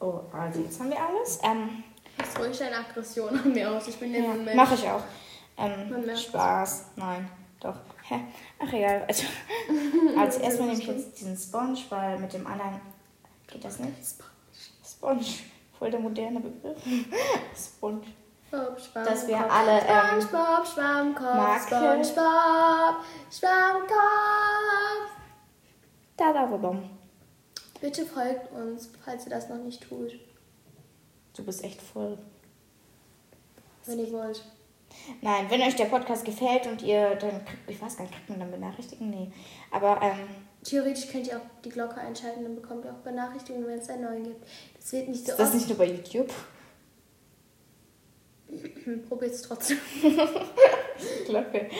[0.00, 1.38] Oh, also jetzt haben wir alles.
[1.42, 1.84] Ähm,
[2.18, 3.88] Jetzt ruhig deine Aggression an mir aus.
[3.88, 4.54] Ich bin ja, Mensch.
[4.54, 5.02] mache ich auch.
[5.56, 6.16] Ähm.
[6.16, 6.86] Spaß.
[6.96, 7.76] Nein, doch.
[8.08, 8.20] Hä?
[8.58, 9.04] Ach egal.
[9.08, 9.24] Also,
[10.18, 12.80] als erstmal nehme ich jetzt diesen Sponge, weil mit dem anderen
[13.46, 13.92] geht das nicht.
[14.86, 15.24] Sponge.
[15.78, 16.76] Voll der moderne Begriff.
[17.56, 18.02] Sponge.
[18.48, 19.12] Spongebob, Schwammkopf.
[19.14, 21.34] Dass wir alle, ähm, Spongebob, Schwammkopf.
[21.34, 25.10] Marke- Spongebob, Schwammkopf.
[26.16, 26.99] Da, da, bom.
[27.80, 30.12] Bitte folgt uns, falls ihr das noch nicht tut.
[31.36, 32.18] Du bist echt voll.
[33.86, 34.44] Wenn ihr wollt.
[35.22, 38.28] Nein, wenn euch der Podcast gefällt und ihr dann, kriegt- ich weiß gar nicht, kriegt
[38.28, 39.10] man dann Benachrichtigungen?
[39.10, 39.32] Nee.
[39.70, 40.18] Aber, ähm,
[40.62, 44.02] Theoretisch könnt ihr auch die Glocke einschalten, dann bekommt ihr auch Benachrichtigungen, wenn es einen
[44.02, 44.44] neuen gibt.
[44.76, 45.54] Das wird nicht so ist das oft.
[45.56, 46.30] nicht nur bei YouTube?
[49.08, 49.78] Probiert es trotzdem.
[51.26, 51.70] Glocke.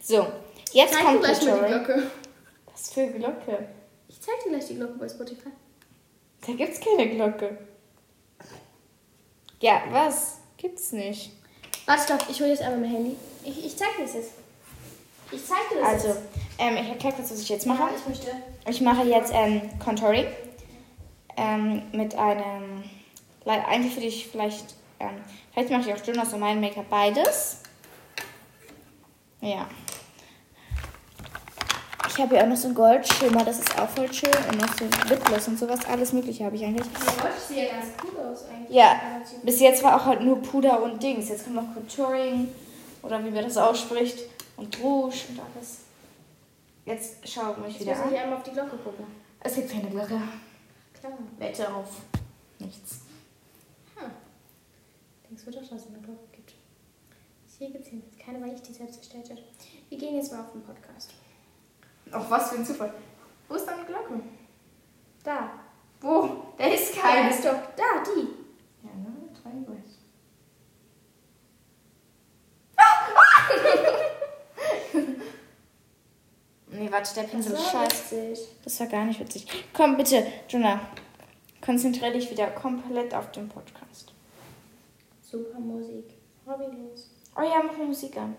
[0.00, 0.26] So,
[0.72, 1.44] jetzt dir kommt die.
[1.68, 2.02] Glocke.
[2.70, 3.68] Was für Glocke?
[4.12, 5.48] Ich zeig dir gleich die Glocke bei Spotify.
[6.46, 7.58] Da gibt's keine Glocke.
[9.60, 10.38] Ja, was?
[10.58, 11.32] Gibt's nicht.
[11.86, 13.16] Warte, stopp, ich hole jetzt einmal mein Handy.
[13.42, 14.32] Ich, ich zeig dir das jetzt.
[15.32, 16.20] Ich zeig dir das Also, jetzt.
[16.58, 17.82] ähm, ich erkläre kurz, was ich jetzt mache.
[17.82, 18.30] Ja, ich möchte.
[18.68, 20.26] Ich mache jetzt ähm, Contouring
[21.36, 22.84] ähm, mit einem,
[23.46, 25.22] eigentlich würde ich vielleicht, ähm,
[25.52, 27.58] vielleicht mache ich auch Jonas und mein Make-up beides.
[29.40, 29.66] Ja.
[32.14, 34.30] Ich habe hier auch noch so ein Goldschimmer, das ist auch voll schön.
[34.50, 36.86] Und noch so Lipgloss und sowas, alles mögliche habe ich eigentlich.
[36.86, 38.76] Ja, ich sehe ja ganz cool aus eigentlich.
[38.76, 39.00] Ja,
[39.42, 41.30] bis jetzt war auch halt nur Puder und Dings.
[41.30, 42.48] Jetzt kommt noch Contouring
[43.02, 45.78] oder wie man das ausspricht und Rouge und alles.
[46.84, 48.12] Jetzt schaue ich mich wieder muss an.
[48.12, 49.06] ich einmal auf die Glocke gucken.
[49.40, 50.20] Es gibt keine Glocke.
[51.00, 51.12] Klar.
[51.38, 51.88] Wette auf
[52.58, 53.00] nichts.
[53.96, 54.10] Hm.
[55.30, 56.52] Denkst du doch, dass es eine Glocke gibt?
[57.58, 59.40] Hier gibt es keine, weil ich die selbst gestellt habe.
[59.88, 61.14] Wir gehen jetzt mal auf den Podcast.
[62.12, 62.92] Auch was für ein Zufall.
[63.48, 64.20] Wo ist deine Glocke.
[65.24, 65.50] Da.
[66.00, 66.42] Wo?
[66.56, 67.30] Da ist keine.
[67.30, 67.58] ist doch.
[67.76, 68.28] Da, die.
[68.82, 69.28] Ja, ne?
[69.42, 70.00] Drei West.
[76.68, 78.34] nee, warte, der Pinsel ist scheiße.
[78.64, 79.46] Das war gar nicht witzig.
[79.72, 80.80] Komm, bitte, Jonah.
[81.64, 84.12] Konzentriere dich wieder komplett auf den Podcast.
[85.22, 86.14] Super Musik.
[86.46, 87.10] Hobbylos.
[87.36, 88.34] Oh ja, mach mal Musik an.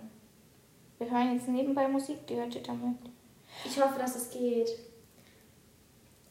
[0.98, 2.98] Wir hören jetzt nebenbei Musik, die hört ihr damit.
[3.66, 4.70] Ich hoffe, dass es geht.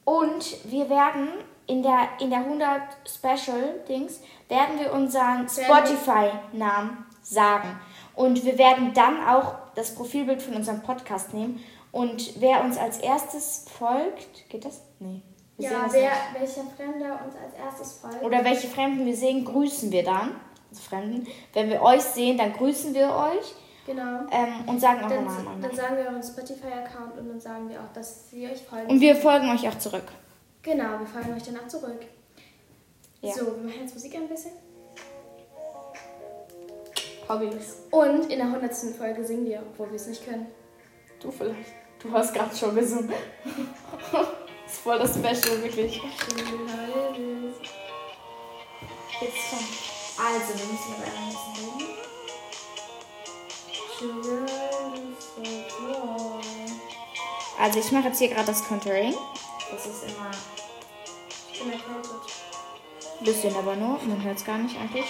[0.05, 1.29] Und wir werden
[1.67, 7.81] in der, in der 100 Special Dings, werden wir unseren Spotify-Namen sagen.
[8.15, 11.63] Und wir werden dann auch das Profilbild von unserem Podcast nehmen.
[11.93, 14.81] Und wer uns als erstes folgt, geht das?
[14.99, 15.23] Nee.
[15.57, 18.23] Wir Ja, wer, welcher Fremder uns als erstes folgt.
[18.23, 20.35] Oder welche Fremden wir sehen, grüßen wir dann.
[20.71, 21.27] Also Fremden.
[21.53, 24.21] Wenn wir euch sehen, dann grüßen wir euch Genau.
[24.31, 25.61] ähm, und sagen Dann, eure Namen.
[25.61, 28.89] dann sagen wir euren Spotify-Account und dann sagen wir auch, dass wir euch folgen.
[28.89, 30.05] Und wir folgen euch auch zurück.
[30.63, 32.01] genau, wir folgen euch danach zurück.
[33.21, 33.33] Ja.
[33.35, 34.53] So, wir machen jetzt Musik ein bisschen.
[37.29, 37.77] Hobbylos.
[37.91, 38.73] Und in der 100.
[38.97, 40.47] Folge singen wir, obwohl wir es nicht können.
[41.21, 41.71] Du vielleicht.
[42.01, 43.13] Du hast gerade schon gesungen.
[44.13, 44.27] das
[44.73, 46.03] ist voll das Special, wirklich.
[49.21, 49.59] Jetzt schon.
[50.19, 51.92] Also, wir müssen aber ein bisschen reden.
[57.59, 59.15] Also, ich mache jetzt hier gerade das Contouring.
[59.71, 60.31] Das ist immer
[61.53, 62.11] Ich bin erkältet.
[63.21, 63.99] ein bisschen aber nur.
[64.03, 65.07] Man hört es gar nicht eigentlich.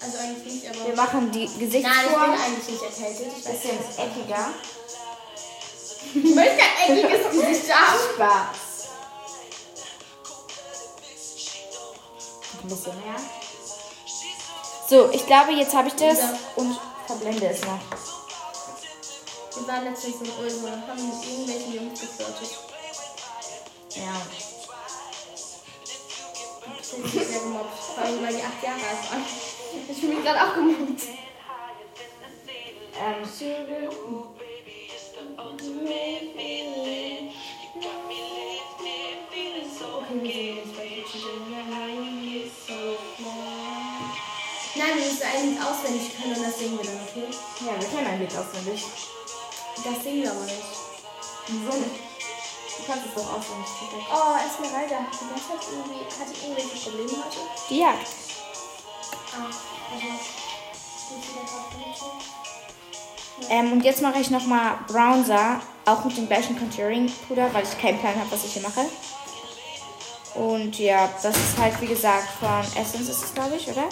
[0.00, 0.86] Also eigentlich nicht, aber...
[0.86, 3.26] Wir machen die Nein, ich bin Gesichtsform eigentlich nicht erkältet.
[3.38, 3.98] Ich weiß bisschen nicht.
[3.98, 4.48] eckiger.
[6.14, 7.98] Ich möchte kein eckiges Gesicht haben.
[8.14, 8.88] Spaß.
[12.62, 13.41] Ein bisschen mehr.
[14.88, 16.18] So, ich glaube, jetzt habe ich das
[16.56, 17.80] und verblende es noch.
[19.54, 22.58] Wir waren letztens in Ulm und haben mit irgendwelchen Jungs geflirtet.
[23.94, 24.22] Ja.
[26.80, 27.78] Ich bin sehr gemobbt.
[27.78, 29.24] Vor allem, weil die acht Jahre alt waren.
[29.88, 31.02] Ich fühle mich gerade auch gemobbt.
[33.04, 33.24] Ähm,
[45.82, 47.26] auswendig können und das singen wir dann, okay?
[47.66, 48.84] ja, wir kennen ein Lied auswendig.
[49.76, 50.62] Das singen wir aber nicht.
[51.48, 51.98] Wieso nicht?
[52.78, 53.70] Du kannst es doch auswendig.
[53.78, 54.06] perfekt.
[54.10, 57.40] Oh, Esmeralda, hat die ganze Zeit irgendwie, hat die irgendwelche Probleme heute?
[57.68, 58.06] Die Jagd.
[59.34, 59.50] Ah,
[59.92, 60.06] also.
[63.50, 67.98] Ähm, und jetzt mache ich nochmal Bronzer, auch mit dem gleichen Contouring-Puder, weil ich keinen
[67.98, 68.86] Plan habe, was ich hier mache.
[70.34, 73.88] Und ja, das ist halt, wie gesagt, von Essence ist es, glaube ich, oder?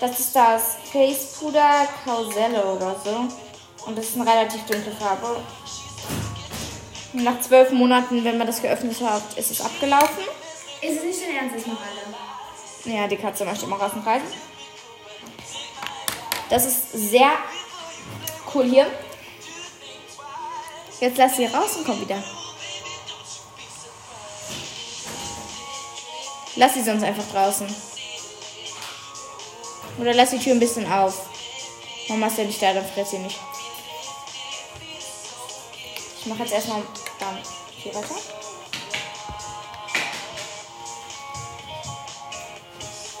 [0.00, 3.28] Das ist das Face Puder Causello oder so.
[3.86, 5.40] Und das ist eine relativ dunkle Farbe.
[7.12, 10.24] Und nach zwölf Monaten, wenn man das geöffnet hat, ist es abgelaufen.
[10.82, 11.86] Ist es nicht dein Ernst, Esmeralda?
[12.84, 14.28] Ja, die Katze möchte immer rausreißen.
[16.50, 17.32] Das ist sehr
[18.54, 18.86] cool hier.
[21.00, 22.22] Jetzt lass sie raus und komm wieder.
[26.56, 27.95] Lass sie sonst einfach draußen.
[29.98, 31.26] Oder lass die Tür ein bisschen auf.
[32.08, 33.38] Mama ist ja nicht da, dann friert sie nicht.
[36.20, 36.82] Ich mache jetzt erstmal
[37.18, 37.38] dann
[37.76, 38.14] hier weiter.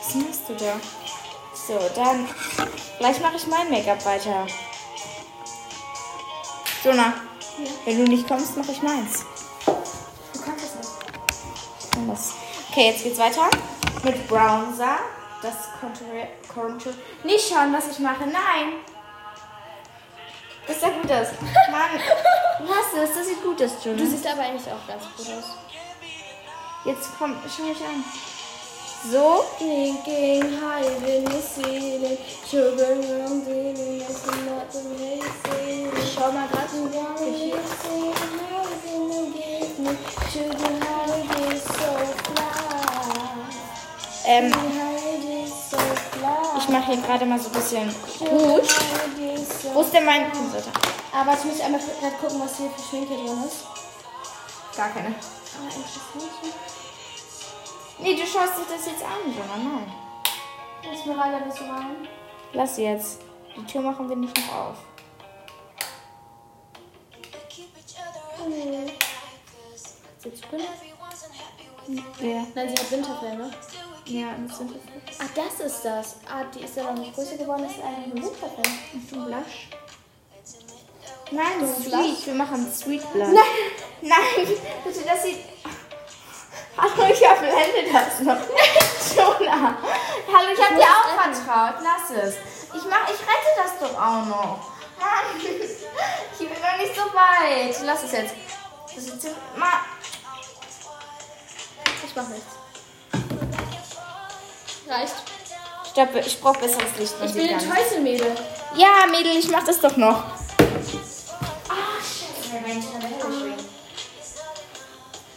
[0.02, 0.80] Was machst du da?
[1.54, 2.28] So, dann
[2.98, 4.46] gleich mache ich mein Make-up weiter.
[6.84, 7.14] Jonah,
[7.84, 9.24] wenn du nicht kommst, mache ich meins.
[9.64, 12.34] Du kannst es nicht.
[12.70, 13.48] Okay, jetzt geht's weiter
[14.04, 14.98] mit Bronzer.
[15.42, 15.54] Das.
[16.52, 16.92] Contour.
[17.24, 18.24] Nicht schauen, was ich mache.
[18.26, 18.80] Nein!
[20.66, 21.28] Das sah gut aus.
[21.70, 22.00] Mann,
[22.58, 23.14] du hast es.
[23.14, 23.98] Das sieht gut aus, Jonah.
[23.98, 25.56] Du siehst aber eigentlich auch ganz gut aus.
[26.84, 28.04] Jetzt komm, schau mich an.
[29.10, 29.44] So.
[29.58, 35.92] Thinking high when you see Sugar around dealing is not amazing.
[36.14, 36.66] Schau mal gerade.
[44.28, 44.52] Ähm,
[46.58, 48.68] ich mache hier gerade mal so ein bisschen gut.
[49.72, 50.62] Wo ist denn mein Pinsel?
[51.14, 53.64] Aber ich muss einmal gerade gucken, was hier für Schminke drin ist.
[54.76, 55.08] Gar keine.
[55.08, 55.14] Ah.
[57.98, 59.56] Nee, du schaust dir das jetzt an, Jonah.
[59.56, 59.92] Nein.
[60.92, 62.08] Esmeralda, bist du rein?
[62.52, 63.20] Lass sie jetzt.
[63.56, 64.76] Die Tür machen wir nicht noch auf.
[70.18, 70.66] Sitzt du drin?
[72.20, 72.46] Ja.
[72.54, 73.50] Nein, sie hat Winterfilme.
[74.06, 74.72] Ja, das sind
[75.18, 76.16] Ach, das ist das.
[76.30, 78.78] Ah, die ist ja noch nicht größer geworden, das ist eigentlich ein Winterfilm.
[78.94, 79.68] ein Blush.
[81.32, 81.90] Nein, Don't Sweet.
[81.90, 82.26] blush.
[82.26, 83.28] Wir machen Sweet Blood.
[83.28, 83.44] Nein.
[84.02, 84.46] Nein,
[84.84, 85.38] bitte, das sieht.
[86.76, 88.36] Hallo, ich verblende das noch.
[89.16, 89.76] Jonah.
[90.32, 91.82] Hallo, ich habe dir auch vertraut.
[91.82, 92.34] Lass es.
[92.74, 94.58] Ich mach, ich rette das doch auch noch.
[95.00, 97.76] Mann, ich bin noch nicht so weit.
[97.84, 98.34] Lass es jetzt.
[98.94, 99.80] Das ist jetzt mal.
[102.06, 102.55] Ich mach nichts.
[104.88, 105.14] Reicht.
[105.90, 107.14] Stopp, ich brauche besseres Licht.
[107.24, 107.64] Ich bin nichts.
[107.64, 108.34] Teufelmädel.
[108.76, 110.24] Ja, Mädel, ich mach das doch noch.
[111.68, 112.80] Ah, scheiße, heller
[113.20, 113.54] schwingen.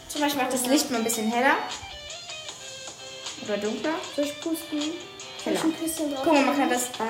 [0.08, 1.56] Zum Beispiel macht das Licht mal ein bisschen heller.
[3.42, 3.94] Oder dunkler.
[4.16, 4.82] Durchpusten.
[5.44, 5.60] Heller.
[5.60, 6.20] Drauf.
[6.24, 6.84] Guck mal, man kann das.
[6.98, 7.04] Ah.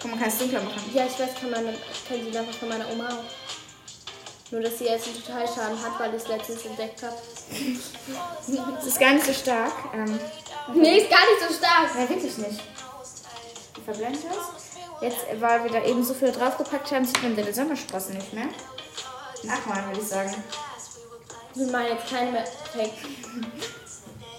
[0.00, 0.90] Guck mal, man kann es dunkler machen.
[0.92, 1.72] Ja, ich weiß, kann, meine,
[2.08, 3.43] kann sie einfach von meiner Oma auch.
[4.50, 7.16] Nur, dass sie jetzt einen Totalschaden hat, weil ich es letztens entdeckt habe.
[8.76, 9.72] Das ist gar nicht so stark.
[9.94, 10.18] Ähm,
[10.74, 11.94] Nee, ist gar nicht so stark.
[11.94, 12.60] nein, wirklich nicht.
[13.84, 15.02] Verblendet das?
[15.02, 18.46] Jetzt, weil wir da eben so viel draufgepackt haben, sieht man deine Sommersprossen nicht mehr.
[19.42, 20.34] Nachmalen, würde ich sagen.
[21.54, 22.92] Wir meinen jetzt keine mehr Fake.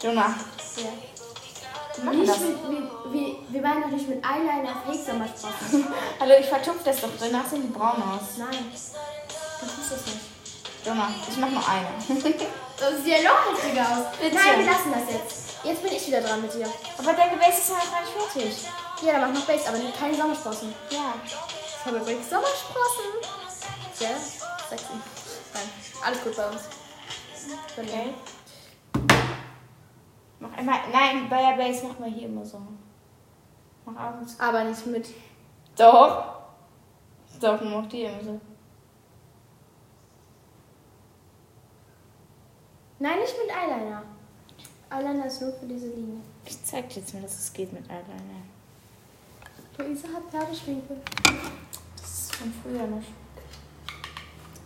[0.01, 0.33] Jonah.
[0.77, 0.83] Ja.
[1.97, 2.39] Wir machen das.
[2.39, 5.87] mit, wir, wir, wir meinen doch nicht mit Eyeliner Fake Sommersprossen.
[6.19, 7.09] Hallo, ich vertupfe das doch.
[7.19, 8.37] Danach sehen die braun aus.
[8.37, 8.71] Nein.
[9.59, 10.19] Du tust das nicht.
[10.85, 11.87] Jonah, ich mach nur eine.
[12.77, 14.17] Das sieht ja noch heftiger aus.
[14.19, 14.35] Bitte.
[14.35, 15.45] Nein, wir lassen das jetzt.
[15.63, 16.67] Jetzt bin ich wieder dran mit dir.
[16.97, 18.67] Aber dein Gewächs ist ja noch gar nicht fertig.
[19.01, 20.75] Ja, dann mach noch Base, aber keine Sommersprossen.
[20.89, 21.13] Ja.
[21.25, 23.05] Ich habe übrigens Sommersprossen.
[23.93, 24.15] Sehr
[24.69, 24.93] sexy.
[25.53, 25.69] Nein,
[26.05, 26.61] alles gut bei uns.
[27.77, 28.13] Okay.
[30.39, 30.79] Mach einmal.
[30.91, 32.61] Nein, bei der Base machen wir hier immer so.
[33.85, 34.39] Mach zu.
[34.39, 35.07] Aber nicht mit.
[35.77, 36.25] Doch.
[37.39, 38.41] Doch, nur noch die immer so.
[43.05, 44.01] Nein, nicht mit Eyeliner.
[44.89, 46.21] Eyeliner ist nur für diese Linie.
[46.43, 48.41] Ich zeig dir jetzt mal, dass es geht mit Eyeliner.
[49.77, 50.97] Luisa hat Pferdeschminke.
[51.95, 53.03] Das ist von früher noch.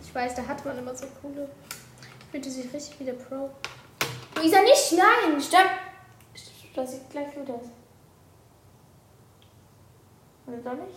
[0.02, 1.50] Ich weiß, da hat man immer so coole.
[2.30, 3.50] Fühlte sich richtig wie der Pro.
[4.36, 4.92] Luisa, nicht!
[4.92, 5.38] Nein!
[5.38, 5.70] Stopp!
[6.74, 7.66] Das sieht gleich gut aus.
[10.46, 10.96] Oder doch nicht?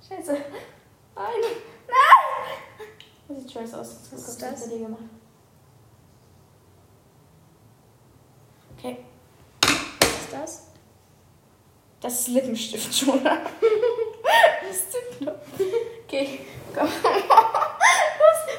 [0.08, 0.32] Scheiße.
[0.32, 1.42] Nein!
[1.86, 2.88] Nein!
[3.28, 3.98] Das sieht scheiße aus.
[4.10, 4.68] Was ist ich das?
[4.68, 5.21] gemacht.
[8.82, 8.96] Okay.
[9.60, 10.66] Was ist das?
[12.00, 13.24] Das ist Lippenstift schon.
[13.24, 13.30] Was
[14.90, 15.34] tut noch?
[16.04, 16.40] Okay,
[16.74, 16.88] komm.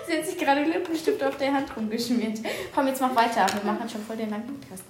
[0.08, 2.40] Sie hat sich gerade Lippenstift auf der Hand rumgeschmiert.
[2.74, 3.46] Komm, jetzt mach weiter.
[3.54, 4.84] Wir machen schon voll den langen Podcast.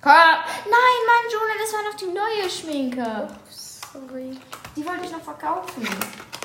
[0.00, 0.12] Komm!
[0.12, 3.28] Nein, Mann, Jonah, das war noch die neue Schminke.
[3.48, 4.36] Sorry.
[4.74, 5.86] Die wollte ich noch verkaufen.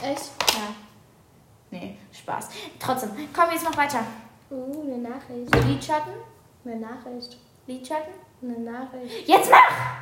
[0.03, 0.31] Echt?
[0.53, 0.75] Ja.
[1.71, 2.49] Nee, Spaß.
[2.79, 4.05] Trotzdem, komm, jetzt mach weiter.
[4.51, 5.55] Uh, eine Nachricht.
[5.65, 6.13] Lidschatten?
[6.63, 7.37] Eine Nachricht.
[7.67, 8.13] Lidschatten?
[8.41, 9.27] Eine Nachricht.
[9.27, 9.97] Jetzt mach!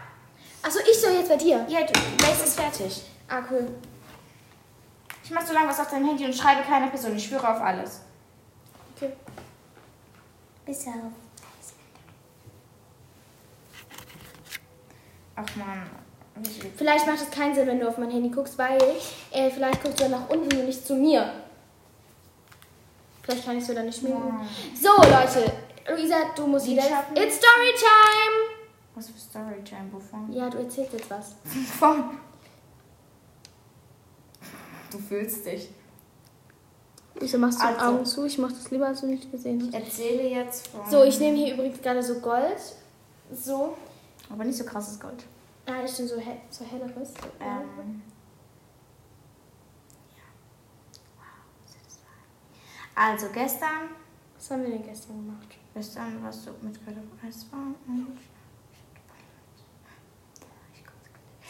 [0.61, 1.65] Achso, ich soll jetzt bei dir.
[1.67, 3.03] Ja, du, Base ist fertig.
[3.27, 3.67] Ah, cool.
[5.23, 7.15] Ich mach so lange was auf deinem Handy und schreibe keiner Person.
[7.15, 8.01] Ich schwöre auf alles.
[8.95, 9.13] Okay.
[10.65, 10.93] Bis auf.
[15.35, 15.89] Ach man.
[16.75, 18.79] Vielleicht macht es keinen Sinn, wenn du auf mein Handy guckst, weil
[19.31, 21.31] äh, vielleicht guckst du dann nach unten und nicht zu mir.
[23.23, 24.21] Vielleicht kann ich so dann nicht schminken.
[24.27, 24.47] Nein.
[24.79, 25.51] So, Leute.
[25.87, 26.83] Luisa, du musst wieder.
[27.13, 28.55] It's Storytime!
[28.95, 29.91] Was für Storytime?
[29.91, 30.31] Wovon?
[30.33, 31.35] Ja, du erzählst jetzt was.
[31.45, 32.17] Wovon?
[34.91, 35.69] Du fühlst dich.
[37.15, 37.85] Wieso machst du die Also.
[37.85, 38.25] Augen zu?
[38.25, 39.83] Ich mach das lieber, als du nicht gesehen Ich hast.
[39.85, 40.89] erzähle jetzt von.
[40.89, 42.57] So, ich nehme hier übrigens gerade so Gold.
[43.31, 43.77] So.
[44.29, 45.23] Aber nicht so krasses Gold.
[45.67, 47.13] Ah, ich nehme so, hell, so helleres.
[47.39, 48.01] Ähm.
[52.95, 53.89] Also gestern,
[54.37, 55.57] Was haben wir denn gestern gemacht?
[55.75, 58.17] Gestern warst du mit Götter Eisbahn und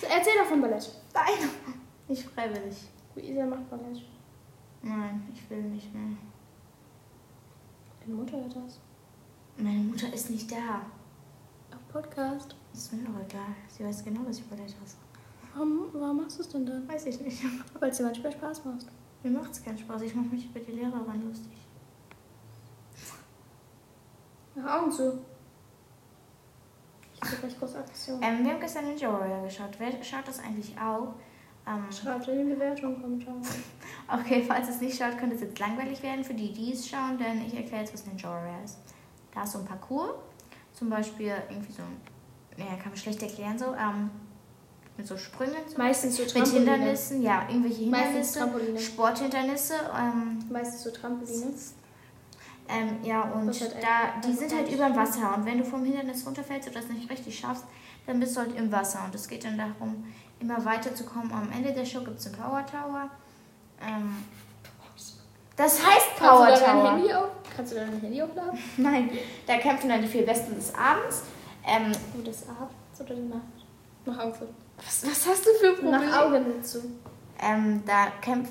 [0.01, 0.89] erzähl doch von Ballett.
[1.13, 1.49] Nein,
[2.07, 2.75] nicht freiwillig.
[3.15, 4.01] Luisa macht Ballett.
[4.81, 6.17] Nein, ich will nicht mehr.
[8.01, 8.79] Deine Mutter hört das.
[9.57, 10.81] Meine Mutter ist nicht da.
[11.71, 12.55] Auf Podcast.
[12.73, 13.55] Ist mir doch egal.
[13.69, 14.97] Sie weiß genau, dass ich Ballett hasse.
[15.53, 16.87] Warum, warum machst du es denn dann?
[16.87, 17.41] Weiß ich nicht.
[17.79, 18.87] Weil es dir manchmal Spaß macht.
[19.23, 20.01] Mir macht es keinen Spaß.
[20.01, 21.64] Ich mache mich über die Lehrerin lustig.
[24.65, 25.19] Mach Augen zu.
[27.13, 28.21] Ich habe gleich große Aktion.
[28.21, 29.71] Ähm, wir haben gestern Ninja Warrior geschaut.
[29.77, 31.13] Wer schaut das eigentlich auch?
[31.67, 33.35] Ähm, Schreibt in die Bewertung, Kommentar.
[34.13, 37.17] okay, falls es nicht schaut, könnte es jetzt langweilig werden für die, die es schauen,
[37.17, 38.77] denn ich erkläre jetzt, was Ninja Warrior ist.
[39.33, 40.15] Da ist so ein Parcours.
[40.73, 42.01] Zum Beispiel irgendwie so ein,
[42.57, 44.09] naja, kann man schlecht erklären so, ähm,
[44.97, 45.55] mit so Sprüngen.
[45.77, 46.71] Meistens so mit Trampoline.
[46.71, 48.79] Hindernissen, ja, irgendwelche Meistens Hindernisse, Trampoline.
[48.79, 51.53] Sporthindernisse, ähm, Meistens so Trampoline.
[52.67, 55.35] Ähm, ja, und Was halt da, die sind halt über dem Wasser.
[55.35, 57.63] Und wenn du vom Hindernis runterfällst oder das nicht richtig schaffst,
[58.07, 58.99] dann bist du halt im Wasser.
[59.05, 60.05] Und es geht dann darum,
[60.39, 61.31] immer weiterzukommen.
[61.31, 63.09] Am Ende der Show gibt es einen Power Tower.
[63.81, 64.23] Ähm,
[65.55, 66.91] das heißt Kannst Power dein Tower.
[66.91, 67.29] Handy auf?
[67.55, 68.59] Kannst du dein Handy aufladen?
[68.77, 69.09] Nein,
[69.47, 71.23] da kämpfen dann die vier Besten des Abends.
[71.65, 73.41] Ähm, Oh, das abends oder die Nacht?
[74.05, 74.47] Nach Augen zu.
[74.77, 76.05] was, was hast du für Probleme?
[76.05, 76.83] Nach Augen zu.
[77.41, 78.49] Ähm, da kämpf,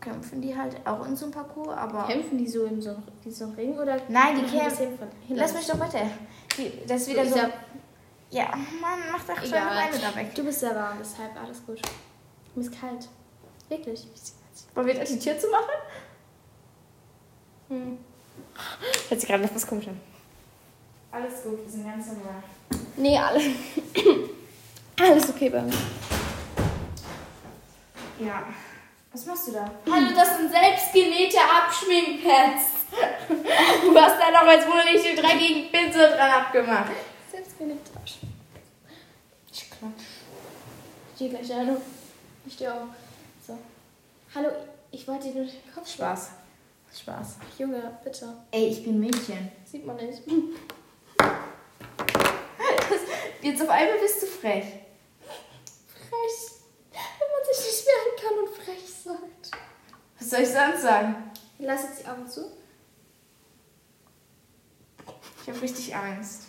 [0.00, 2.06] kämpfen die halt auch in so einem Parcours, aber.
[2.06, 4.00] Kämpfen die so in so, in so einem Ring oder?
[4.08, 4.98] Nein, die kämpfen.
[5.28, 6.10] Lass mich doch bitte.
[6.56, 7.34] Die, das ist wieder so.
[7.36, 7.50] Luisa,
[8.30, 8.48] Ja,
[8.80, 9.74] Mann, mach doch schon Egal.
[9.74, 10.34] Beine da weg.
[10.34, 11.80] Du bist sehr warm, deshalb alles gut.
[12.54, 13.08] Mir ist kalt.
[13.68, 14.06] Wirklich.
[14.74, 15.70] Wollen wir jetzt die Tür zu machen?
[17.68, 17.98] Hm.
[19.08, 20.00] Hört sich gerade noch was komisch an.
[21.12, 22.42] Alles gut, wir sind ganz normal.
[22.96, 23.44] Nee, alles.
[25.00, 25.72] alles okay bei mir.
[28.20, 28.44] Ja.
[29.12, 29.68] Was machst du da?
[29.90, 32.62] Hallo, das sind selbstgenähte Abschminkpads.
[33.82, 36.92] Du hast da noch als wohl nicht die dreckigen Pinsel dran abgemacht.
[37.30, 38.30] Selbstgenähte Abschminkpads.
[39.52, 40.04] Ich klatsch.
[41.10, 41.76] Ich stehe gleich hallo.
[42.46, 42.86] Ich stehe auch.
[43.44, 43.58] So.
[44.34, 44.48] Hallo,
[44.92, 46.30] ich wollte dir nur den Kopf Spaß.
[46.96, 47.36] Spaß.
[47.58, 48.32] Junge, bitte.
[48.52, 49.50] Ey, ich bin Mädchen.
[49.64, 50.22] Sieht man nicht.
[53.42, 54.26] Jetzt auf einmal bist du.
[54.26, 54.66] Frech.
[56.92, 59.50] Wenn man sich nicht wehren kann und frech sagt.
[60.30, 61.16] Was soll ich sonst sagen?
[61.58, 62.52] Lass jetzt die Augen zu.
[65.42, 66.42] Ich habe richtig Angst.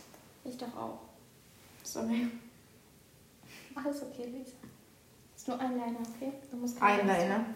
[0.44, 1.00] Ich doch auch.
[1.82, 2.28] Sorry.
[3.74, 4.52] Alles okay, Lisa.
[5.36, 6.32] Ist nur ein Liner, okay?
[6.52, 7.36] Du musst keine Eyeliner.
[7.36, 7.48] Angst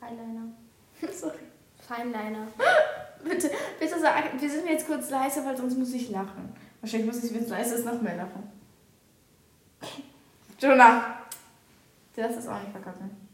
[0.00, 0.18] haben.
[0.18, 1.12] Eyeliner.
[1.16, 1.38] Sorry.
[1.86, 2.48] Feinliner.
[3.22, 6.52] Bitte, bitte sag, wir sind jetzt kurz leise, weil sonst muss ich lachen.
[6.80, 8.50] Wahrscheinlich muss ich, wenn es leise ist, noch mehr lachen.
[10.58, 11.18] Jonah!
[12.16, 13.29] Du darfst das auch nicht verkacken.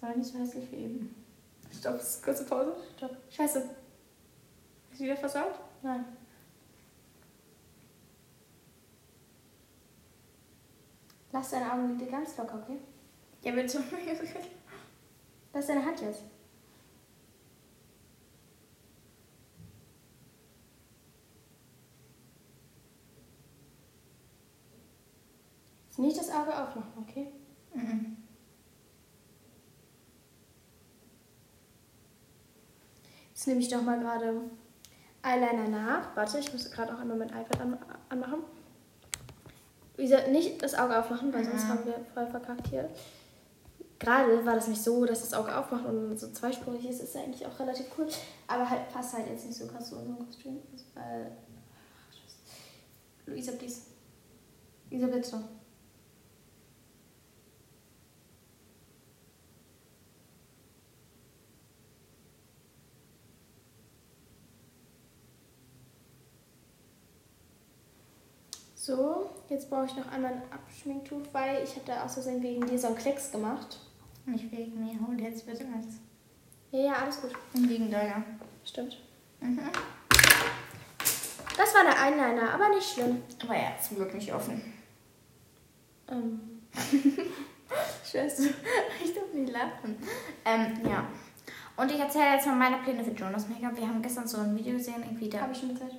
[0.00, 1.14] Das war nicht so hässlich wie eben.
[1.78, 2.74] Stopp, kurze Pause.
[2.96, 3.16] Stopp.
[3.28, 3.68] Scheiße.
[4.92, 5.60] Ist wieder versaut?
[5.82, 6.04] Nein.
[11.32, 12.78] Lass deine Augenlider ganz locker, okay?
[13.42, 13.82] Ja, bitte.
[15.52, 16.00] Lass deine Hand.
[16.00, 16.24] Jetzt
[25.98, 27.32] nicht das Auge aufmachen, okay?
[27.74, 28.19] Mhm.
[33.40, 34.34] Jetzt nehme ich doch mal gerade
[35.22, 36.14] Eyeliner nach.
[36.14, 37.78] Warte, ich muss gerade auch einmal mein iPad an,
[38.10, 38.40] anmachen.
[39.96, 41.68] Wie gesagt, nicht das Auge aufmachen, weil sonst Mhm.
[41.68, 42.90] haben wir voll verkackt hier.
[43.98, 47.46] Gerade war das nicht so, dass das Auge aufmacht und so zweispurig ist, ist eigentlich
[47.46, 48.08] auch relativ cool.
[48.46, 50.58] Aber halt passt halt jetzt nicht so krass zu unserem Kostüm.
[50.94, 51.30] Also,
[52.10, 52.36] Scheiße.
[53.24, 53.80] Luisa, please.
[54.90, 55.44] Luisa, bitte.
[68.90, 72.66] So, jetzt brauche ich noch einmal ein Abschminktuch, weil ich habe da aus Versehen wegen
[72.66, 73.78] dir so einen Klecks gemacht.
[74.26, 76.00] Nicht wegen mir, hol jetzt bitte eins.
[76.72, 77.30] Ja, ja, alles gut.
[77.52, 78.24] Wegen deiner.
[78.64, 79.00] Stimmt.
[79.40, 79.60] Mhm.
[81.56, 83.22] Das war der Eyeliner, aber nicht schlimm.
[83.44, 84.60] Aber ja, zum Glück nicht offen.
[86.08, 86.40] Ähm,
[88.04, 88.48] Scheiße,
[89.04, 89.98] ich darf nicht lachen.
[90.44, 91.06] Ähm, ja.
[91.76, 93.76] Und ich erzähle jetzt mal meine Pläne für Jonas Make-up.
[93.76, 95.42] Wir haben gestern so ein Video gesehen, irgendwie da.
[95.42, 95.94] habe ich schon gesagt.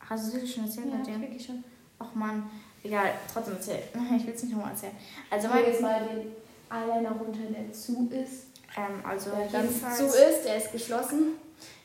[0.00, 1.62] Hast du das schon erzählt Ja, wirklich schon.
[1.98, 2.50] Ach man,
[2.82, 3.82] egal, trotzdem erzähl.
[4.16, 4.96] Ich will es nicht nochmal erzählen.
[5.30, 6.32] Also, mein, jetzt mal den
[6.70, 8.46] Eyeliner runter, der zu ist.
[8.76, 11.32] ähm, also Der jedenfalls, zu ist, der ist geschlossen.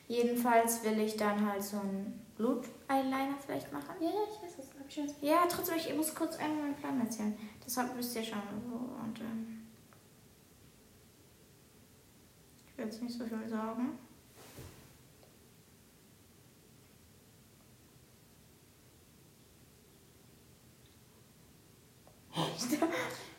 [0.08, 3.96] jedenfalls will ich dann halt so einen Blut-Eyeliner vielleicht machen.
[4.02, 4.66] Ja, ja, ich weiß das.
[4.74, 5.08] Habe ich schon.
[5.22, 7.38] Ja, trotzdem, ich muss kurz einmal meinen Plan erzählen.
[7.66, 8.40] Deshalb wisst ihr schon.
[8.40, 9.68] Und, ähm,
[12.68, 13.98] ich will jetzt nicht so viel sagen.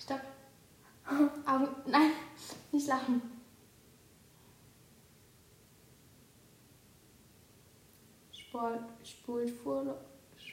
[0.01, 0.20] Stopp.
[1.47, 1.68] Augen.
[1.86, 2.11] Nein,
[2.72, 3.22] nicht lachen.
[8.32, 9.84] Spult, spult vor.
[9.84, 9.99] Le-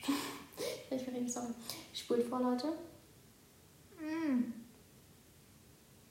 [0.91, 1.53] Ich verrede, sorry.
[1.93, 2.67] Spult vor, Leute.
[3.99, 4.53] Hm.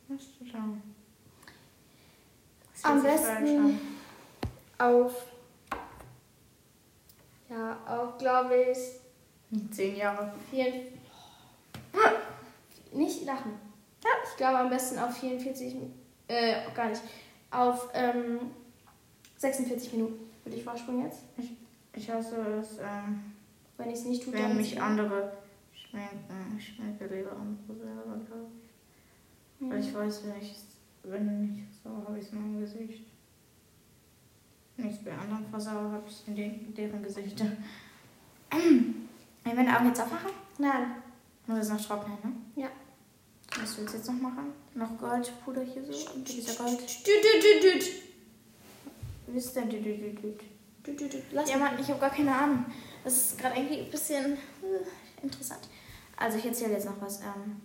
[0.09, 0.65] Was du da?
[2.85, 3.79] Am besten
[4.79, 5.27] auf.
[7.51, 10.33] Ja, auf, glaube ich, zehn Jahre.
[10.51, 10.93] vier.
[12.93, 13.53] Nicht lachen.
[14.31, 15.77] Ich glaube am besten auf 44.
[16.29, 17.03] Äh, gar nicht.
[17.51, 18.51] Auf ähm,
[19.37, 21.23] 46 Minuten würde ich vorspulen jetzt.
[21.95, 23.35] Ich hasse es, ähm,
[23.77, 25.33] Wenn ich es nicht tue, wenn mich andere
[25.73, 26.57] schmecken.
[26.57, 29.61] Ich schmecke lieber andere selber, glaube ich.
[29.61, 29.71] Mhm.
[29.71, 30.55] Weil ich weiß, wenn ich
[31.05, 33.05] wenn nicht so habe ich es in meinem Gesicht.
[34.77, 37.47] Wenn ich es bei anderen versaue, habe ich es in den, deren Gesichter.
[38.51, 39.09] Wollen
[39.45, 40.31] wir die Augen jetzt aufmachen?
[40.59, 40.87] Nein.
[41.47, 42.33] Muss es noch trocknen, ne?
[43.61, 44.53] Was willst du jetzt noch machen?
[44.75, 46.11] Noch Goldpuder hier so?
[46.13, 46.81] Und dieser Gold.
[49.27, 49.71] Wie ist denn?
[51.33, 51.57] Lass Ja.
[51.59, 52.65] Mann, ich habe gar keine Ahnung.
[53.05, 55.61] Das ist gerade irgendwie ein bisschen äh, interessant.
[56.17, 57.21] Also, ich erzähle jetzt noch was.
[57.21, 57.61] Ähm.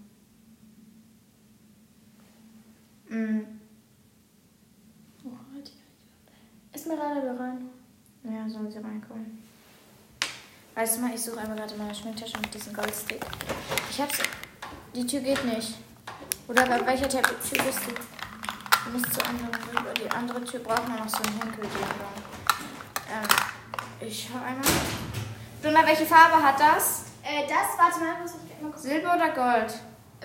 [3.10, 3.46] Mm,
[5.26, 7.70] Oh, halt die- Esmeralda da rein.
[8.24, 9.42] ja, sollen sie reinkommen.
[10.76, 13.24] Weißt du mal, ich suche einmal gerade in meiner Schminktasche mit diesem Goldstick.
[13.90, 14.18] Ich hab's.
[14.96, 15.74] Die Tür geht nicht.
[16.48, 17.94] Oder bei welcher Tür bist du?
[18.86, 19.92] Du musst zur anderen rüber.
[19.94, 21.66] Die andere Tür braucht nur noch so einen Henkel.
[23.10, 24.66] Ähm, ich schau einmal.
[25.64, 27.06] Duna, welche Farbe hat das?
[27.24, 28.82] Äh, das, warte mal, muss ich mal gucken.
[28.82, 29.74] Silber oder Gold?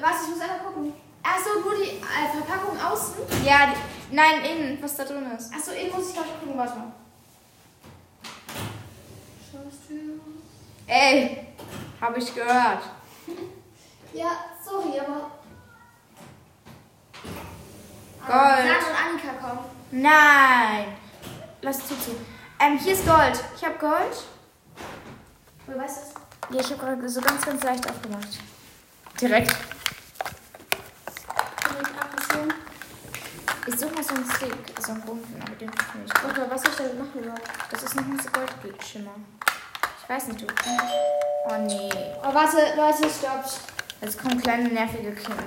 [0.00, 0.92] Warte, ich muss einmal gucken.
[1.22, 3.14] Achso, nur die äh, Verpackung außen.
[3.44, 5.54] Ja, die, nein, innen, was da drin ist.
[5.54, 6.92] Achso, innen muss ich gleich gucken, warte mal.
[10.86, 11.46] Ey,
[12.00, 12.82] habe ich gehört.
[14.12, 14.30] Ja,
[14.64, 15.30] sorry, aber.
[18.26, 18.30] Gold.
[18.30, 19.64] Sarah und Annika kommen.
[19.90, 20.96] Nein.
[21.62, 22.24] Lass zuziehen.
[22.60, 23.42] Ähm, hier ist Gold.
[23.56, 24.24] Ich habe Gold.
[25.66, 26.54] Woher weißt du das?
[26.54, 28.38] Ja, ich habe gerade so ganz, ganz leicht aufgemacht.
[29.20, 29.50] Direkt.
[29.50, 29.68] Kann
[33.68, 36.24] ich suche mal so einen Stick, so einen runden, aber den finde ich nicht.
[36.24, 37.42] Warte, was soll ich damit machen überhaupt?
[37.70, 39.10] Das ist noch ein so Goldschimmer.
[40.02, 40.46] Ich weiß nicht, du.
[41.44, 41.90] Oh nee.
[42.22, 43.77] Oh, warte, Leute, stoppt.
[44.00, 45.42] Jetzt kommen kleine nervige Kinder.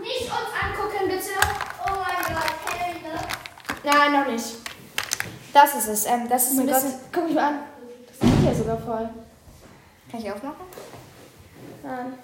[0.00, 1.30] Nicht uns angucken, bitte.
[1.86, 3.28] Oh mein Gott, Hilfe.
[3.84, 4.56] Nein, noch nicht.
[5.52, 6.06] Das ist es.
[6.06, 6.90] Ähm, das ist Oh ein mein bisschen.
[6.92, 7.58] Gott, guck mich mal an.
[8.06, 9.08] Das ist ja sogar voll.
[10.10, 10.56] Kann ich aufmachen?
[11.82, 12.18] Nein.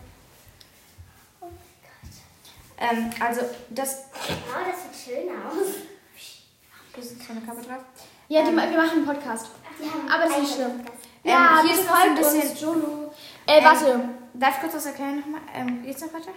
[2.79, 4.05] Ähm, also das.
[4.15, 5.67] Oh, das sieht schön aus.
[6.95, 7.83] Da ist keine Kappe drauf.
[8.29, 8.55] Ja, die, Ähm.
[8.57, 9.47] ma- wir machen einen Podcast.
[10.13, 10.71] Aber das ist einen nicht schlimm.
[11.25, 13.13] Ähm, hier bitte ist noch ein bisschen- Jolo.
[13.47, 14.09] Äh, Ähm, warte.
[14.35, 15.41] Darf ich kurz was erklären nochmal?
[15.55, 16.31] Ähm, geht's noch weiter?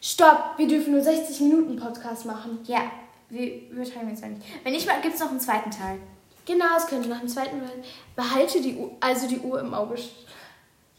[0.00, 2.60] Stopp, wir dürfen nur 60 Minuten Podcast machen.
[2.64, 2.82] Ja,
[3.30, 4.42] wir übertreiben jetzt mal nicht.
[4.62, 5.98] Wenn nicht mal, gibt's noch einen zweiten Teil.
[6.44, 7.72] Genau, es könnte nach dem zweiten Mal.
[8.14, 9.96] Behalte die Uhr, also die Uhr im Auge.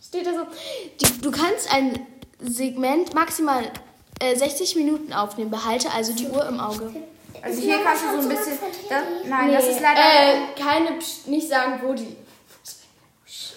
[0.06, 0.46] Steht da so.
[1.00, 2.06] Die, du kannst ein
[2.40, 3.64] Segment maximal
[4.20, 5.52] äh, 60 Minuten aufnehmen.
[5.52, 6.92] Behalte also die Uhr im Auge.
[7.42, 8.58] Also Ist hier kannst du so ein bisschen.
[8.90, 10.02] Das, nein, das ist leider.
[10.02, 12.16] Äh, keine, Psch- nicht sagen, wo die.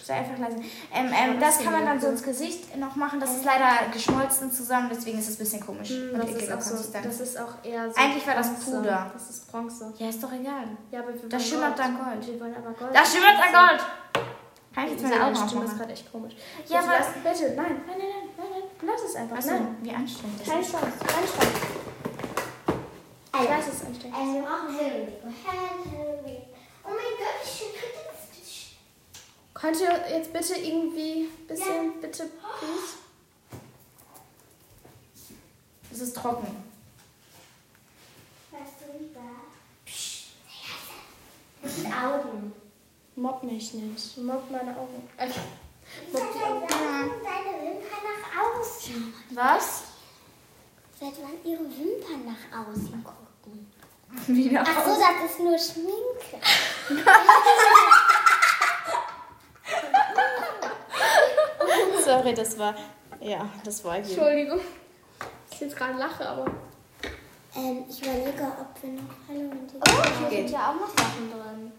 [0.04, 0.56] Sei einfach leise.
[0.92, 3.20] Ähm, ähm, das kann man dann so ins Gesicht noch machen.
[3.20, 5.90] Das ist leider geschmolzen zusammen, deswegen ist es ein bisschen komisch.
[5.92, 7.06] und Das ist, auch so, Konsistenz.
[7.06, 7.94] das ist auch eher so.
[7.96, 8.48] Eigentlich war das.
[8.64, 9.10] Puder.
[9.14, 9.92] Das ist Bronze.
[9.98, 10.64] Ja, ist doch egal.
[10.90, 11.78] Ja, aber wir Da wollen schimmert Gold.
[11.78, 12.26] dann Gold.
[12.26, 12.90] Wir wollen aber Gold.
[12.94, 13.82] Da schimmert ein Gold!
[14.74, 15.78] Kann ich jetzt Meine meine Augen Stimme ist aufmachen?
[15.78, 16.32] gerade echt komisch.
[16.68, 19.36] Ja, bitte, aber- bitte, nein, nein, nein, nein, nein, nein, lass es einfach.
[19.36, 20.68] Achso, Nein, wie anstrengend das kein ist.
[20.68, 21.46] Spaß, kein Spaß.
[23.42, 24.16] Ich weiß, es ist anstrengend.
[24.18, 25.34] also wir brauchen Halloween.
[25.46, 26.42] Halloween.
[26.84, 28.76] Oh mein Gott, schön könnt ihr das bitte schön?
[29.54, 32.24] Könnt ihr jetzt bitte irgendwie ein bisschen, bitte,
[32.58, 32.98] please?
[35.92, 36.64] Es ist trocken.
[38.50, 39.22] Weißt du, wie war?
[39.86, 40.26] Psst.
[41.62, 42.52] Das sind Augen.
[43.16, 44.18] Mobb mich nicht.
[44.18, 45.08] Mobb meine Augen.
[45.16, 49.14] Äh, Wie soll dein sagen, deine Wimpern nach außen?
[49.30, 49.82] Was?
[50.98, 53.29] Seit wann ihre Wimpern nach außen gucken?
[54.26, 54.64] Wieder.
[54.66, 56.40] Ach so, das ist nur Schminke.
[62.04, 62.74] Sorry, das war.
[63.20, 64.02] Ja, das war hier.
[64.04, 64.60] Entschuldigung.
[65.52, 66.46] Ich jetzt gerade lache, aber.
[67.54, 71.72] Ähm, ich überlege, ob wir noch Halloween Oh, hier sind ja auch noch Sachen drin.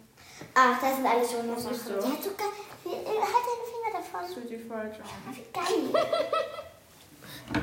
[0.54, 1.76] Ach, da sind alle schon noch Sachen.
[1.76, 1.94] so?
[1.94, 2.48] Die hat sogar.
[2.84, 4.22] Äh, Halt deine Finger davon.
[4.50, 4.58] Wie
[5.54, 5.84] geil.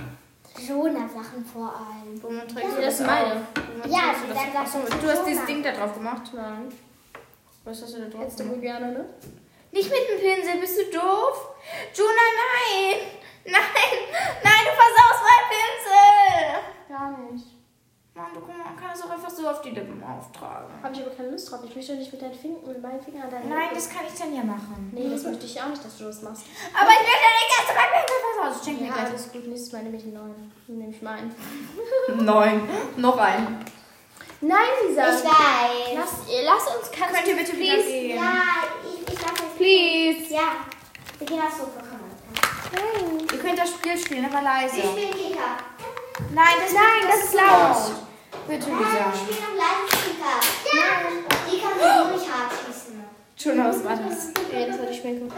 [0.60, 2.22] Jonah-Sachen vor allem.
[2.22, 3.46] Womit trägst du Das das ist meine.
[3.86, 4.74] Ja, trägst du das?
[4.74, 6.30] Achso, du hast dieses Ding da drauf gemacht.
[6.34, 6.72] Nein.
[7.64, 8.56] Was hast du da drauf Jetzt gemacht?
[8.56, 9.04] du gerne, ne?
[9.72, 11.48] Nicht mit dem Pinsel, bist du doof?
[11.94, 12.96] Juna, nein!
[13.44, 13.98] Nein!
[14.42, 16.88] Nein, du versaust meinen Pinsel!
[16.88, 17.46] Gar nicht.
[18.14, 20.66] Mann, du man kann das auch einfach so auf die Lippen auftragen.
[20.82, 21.60] Habe ich aber keine Lust drauf.
[21.64, 23.74] Ich möchte nicht mit, deinen Fingern, mit meinen Fingern an deinen Nein, Lippen.
[23.76, 24.90] das kann ich dann ja machen.
[24.92, 26.42] Nee, das möchte ich auch nicht, dass du das machst.
[26.74, 27.74] Aber ich möchte nicht, dass du
[28.48, 28.64] Pinsel versaust.
[28.64, 29.06] Schenk mir Ja, gleich.
[29.08, 29.46] alles gut.
[29.48, 30.52] Nächstes Mal nehme ich einen neuen.
[30.66, 31.34] Nehme ich meinen.
[32.24, 32.68] Neun.
[32.96, 33.64] Noch ein.
[34.40, 35.02] Nein, Lisa.
[35.08, 35.24] Ich weiß.
[35.96, 36.12] Lass,
[36.44, 37.88] lass uns, kannst Könnt du ihr bitte wieder please?
[37.88, 38.16] gehen?
[38.16, 38.42] Ja,
[38.84, 39.56] ich, ich darf jetzt.
[39.56, 40.32] Please.
[40.34, 40.48] Ja.
[41.18, 41.82] Wir gehen aufs Sofa.
[42.72, 43.18] Nein.
[43.32, 44.76] Ihr könnt das Spiel spielen, aber leise.
[44.76, 45.56] Wir spielen Kicker.
[46.34, 47.96] Nein, das, Nein, das ist laut.
[48.46, 48.92] Bitte, Nein, Lisa.
[48.92, 50.78] wir spielen am leisen Kicker.
[50.78, 50.86] Ja.
[51.50, 53.04] Die kann man so nicht hart schießen.
[53.36, 54.28] Schon aus, war das.
[54.52, 55.34] Ja, das war die Schminke.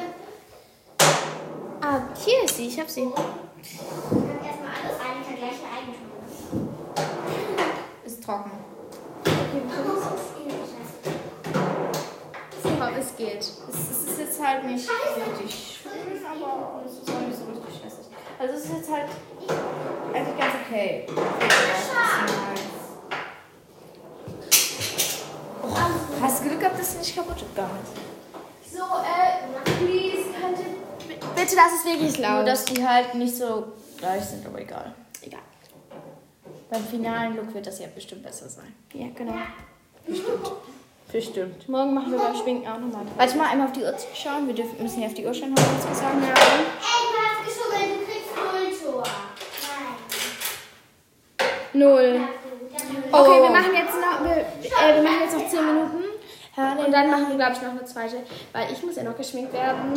[1.93, 2.69] Ah, hier ist sie.
[2.69, 3.03] Ich hab sie.
[3.03, 6.69] Haben erstmal alles Annika gleiche Eigenschaften.
[8.05, 8.53] Ist trocken.
[9.27, 10.71] Okay, wir Oh, können so ist ähnlich.
[13.01, 13.11] es.
[13.11, 13.41] es geht.
[13.41, 13.51] Es,
[13.91, 18.07] es ist jetzt halt nicht richtig schön, aber es ist auch nicht so richtig stressig.
[18.39, 19.07] Also es ist jetzt halt
[20.15, 21.07] eigentlich ganz okay.
[25.61, 28.77] Oh, hast du Glück gehabt, dass es nicht kaputt gegangen ist?
[28.77, 29.40] So, äh.
[31.41, 32.47] Bitte, das ist wirklich Nur, laut.
[32.47, 34.95] dass die halt nicht so gleich sind, aber egal.
[35.23, 35.41] Egal.
[36.71, 38.75] Beim finalen Look wird das ja bestimmt besser sein.
[38.93, 39.35] Ja, genau.
[41.11, 41.69] Bestimmt.
[41.69, 43.05] Morgen machen wir beim Schminken auch nochmal.
[43.17, 44.47] Warte mal, einmal auf die Uhr schauen.
[44.47, 46.15] Wir dürfen, müssen ja auf die Uhr schauen, haben wir uns gesagt.
[46.23, 46.29] Ja.
[46.29, 46.35] Ey,
[47.11, 49.03] du hast geschummelt, du kriegst null Tor.
[51.41, 51.51] Nein.
[51.73, 52.21] Null.
[53.13, 53.43] Okay, Oh.
[53.43, 56.10] wir machen jetzt noch, wir, äh, wir machen jetzt noch 10 Minuten.
[56.61, 58.17] Und dann machen wir, glaube ich, noch eine zweite.
[58.53, 59.93] Weil ich muss ja noch geschminkt werden.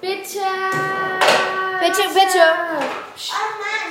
[0.00, 0.40] Bitte!
[1.80, 2.42] Bitte, bitte.
[3.30, 3.88] Oh Mann.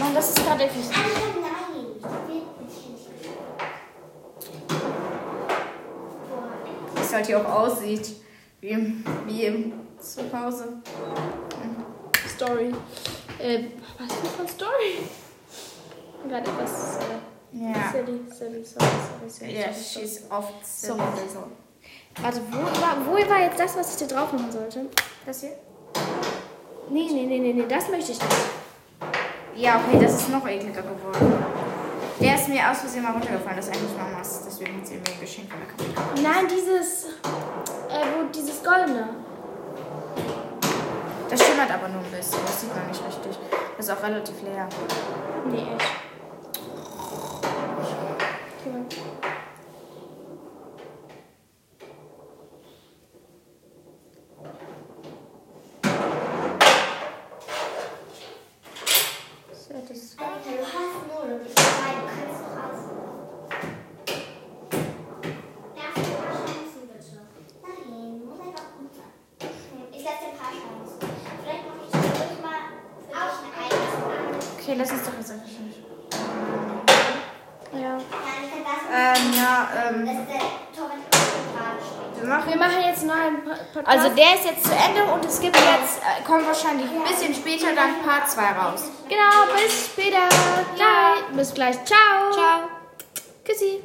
[0.00, 0.74] Mann, das ist gerade nicht.
[6.28, 6.50] Boah.
[6.94, 8.16] Wie es halt hier auch aussieht.
[8.60, 10.82] Wie im, wie im Zuhause.
[12.28, 12.74] Story.
[13.38, 13.64] Äh,
[13.98, 15.08] was ist denn von Story?
[16.28, 17.92] Gerade etwas äh, Ja.
[17.92, 19.54] silly, silly, sorry, sorry, sorry.
[19.54, 20.94] Ja, sorry, she's oft so.
[20.94, 21.44] So.
[22.22, 24.86] Warte, wo war, wo war jetzt das, was ich da drauf machen sollte?
[25.24, 25.52] Das hier?
[26.90, 28.36] Nee, nee, nee, nee, nee, das möchte ich nicht.
[29.56, 31.44] Ja, okay, das ist noch ekliger geworden.
[32.20, 33.56] Der ist mir aus Versehen mal runtergefallen.
[33.56, 34.42] Das ist eigentlich Mamas.
[34.46, 36.22] Deswegen hat sie mir ein Geschenk von der gemacht.
[36.22, 39.08] Nein, dieses, äh, wo, dieses Goldene.
[41.28, 42.38] Das schimmert aber nur ein bisschen.
[42.46, 43.38] Das sieht man nicht richtig.
[43.76, 44.68] Das ist auch relativ leer.
[45.50, 46.05] Nee, echt.
[48.84, 49.32] Okay, mal.
[59.52, 61.92] So, das Alter, du hast null und ich zwei.
[61.96, 63.16] Du kannst doch aussuchen.
[65.74, 67.18] Darfst du ein paar Chancen bitte?
[67.88, 69.12] Nein, muss einfach gut sein.
[69.40, 70.98] Hm, Ich setze dir ein paar Chancen.
[71.42, 72.60] Vielleicht mache ich zwischendurch mal
[73.00, 73.86] für dich eine eigene
[74.60, 75.66] Okay, lass uns doch jetzt einfach schon.
[77.72, 77.80] Ja.
[77.80, 77.98] Ja,
[78.42, 80.06] ich kann das Ähm, ja, ähm.
[80.06, 80.46] Das ist der
[80.76, 82.22] Torwart gerade steht.
[82.22, 83.88] Wir machen Wir machen jetzt noch einen Po- Podcast.
[83.88, 87.34] Also der ist jetzt zu Ende und es gibt jetzt, äh, kommt wahrscheinlich ein bisschen
[87.34, 88.84] später dann Part 2 raus.
[89.08, 90.28] genau, bis später.
[90.76, 91.36] Ciao.
[91.36, 91.76] Bis gleich.
[91.84, 92.32] Ciao.
[92.32, 92.68] Ciao.
[93.44, 93.74] Küssi.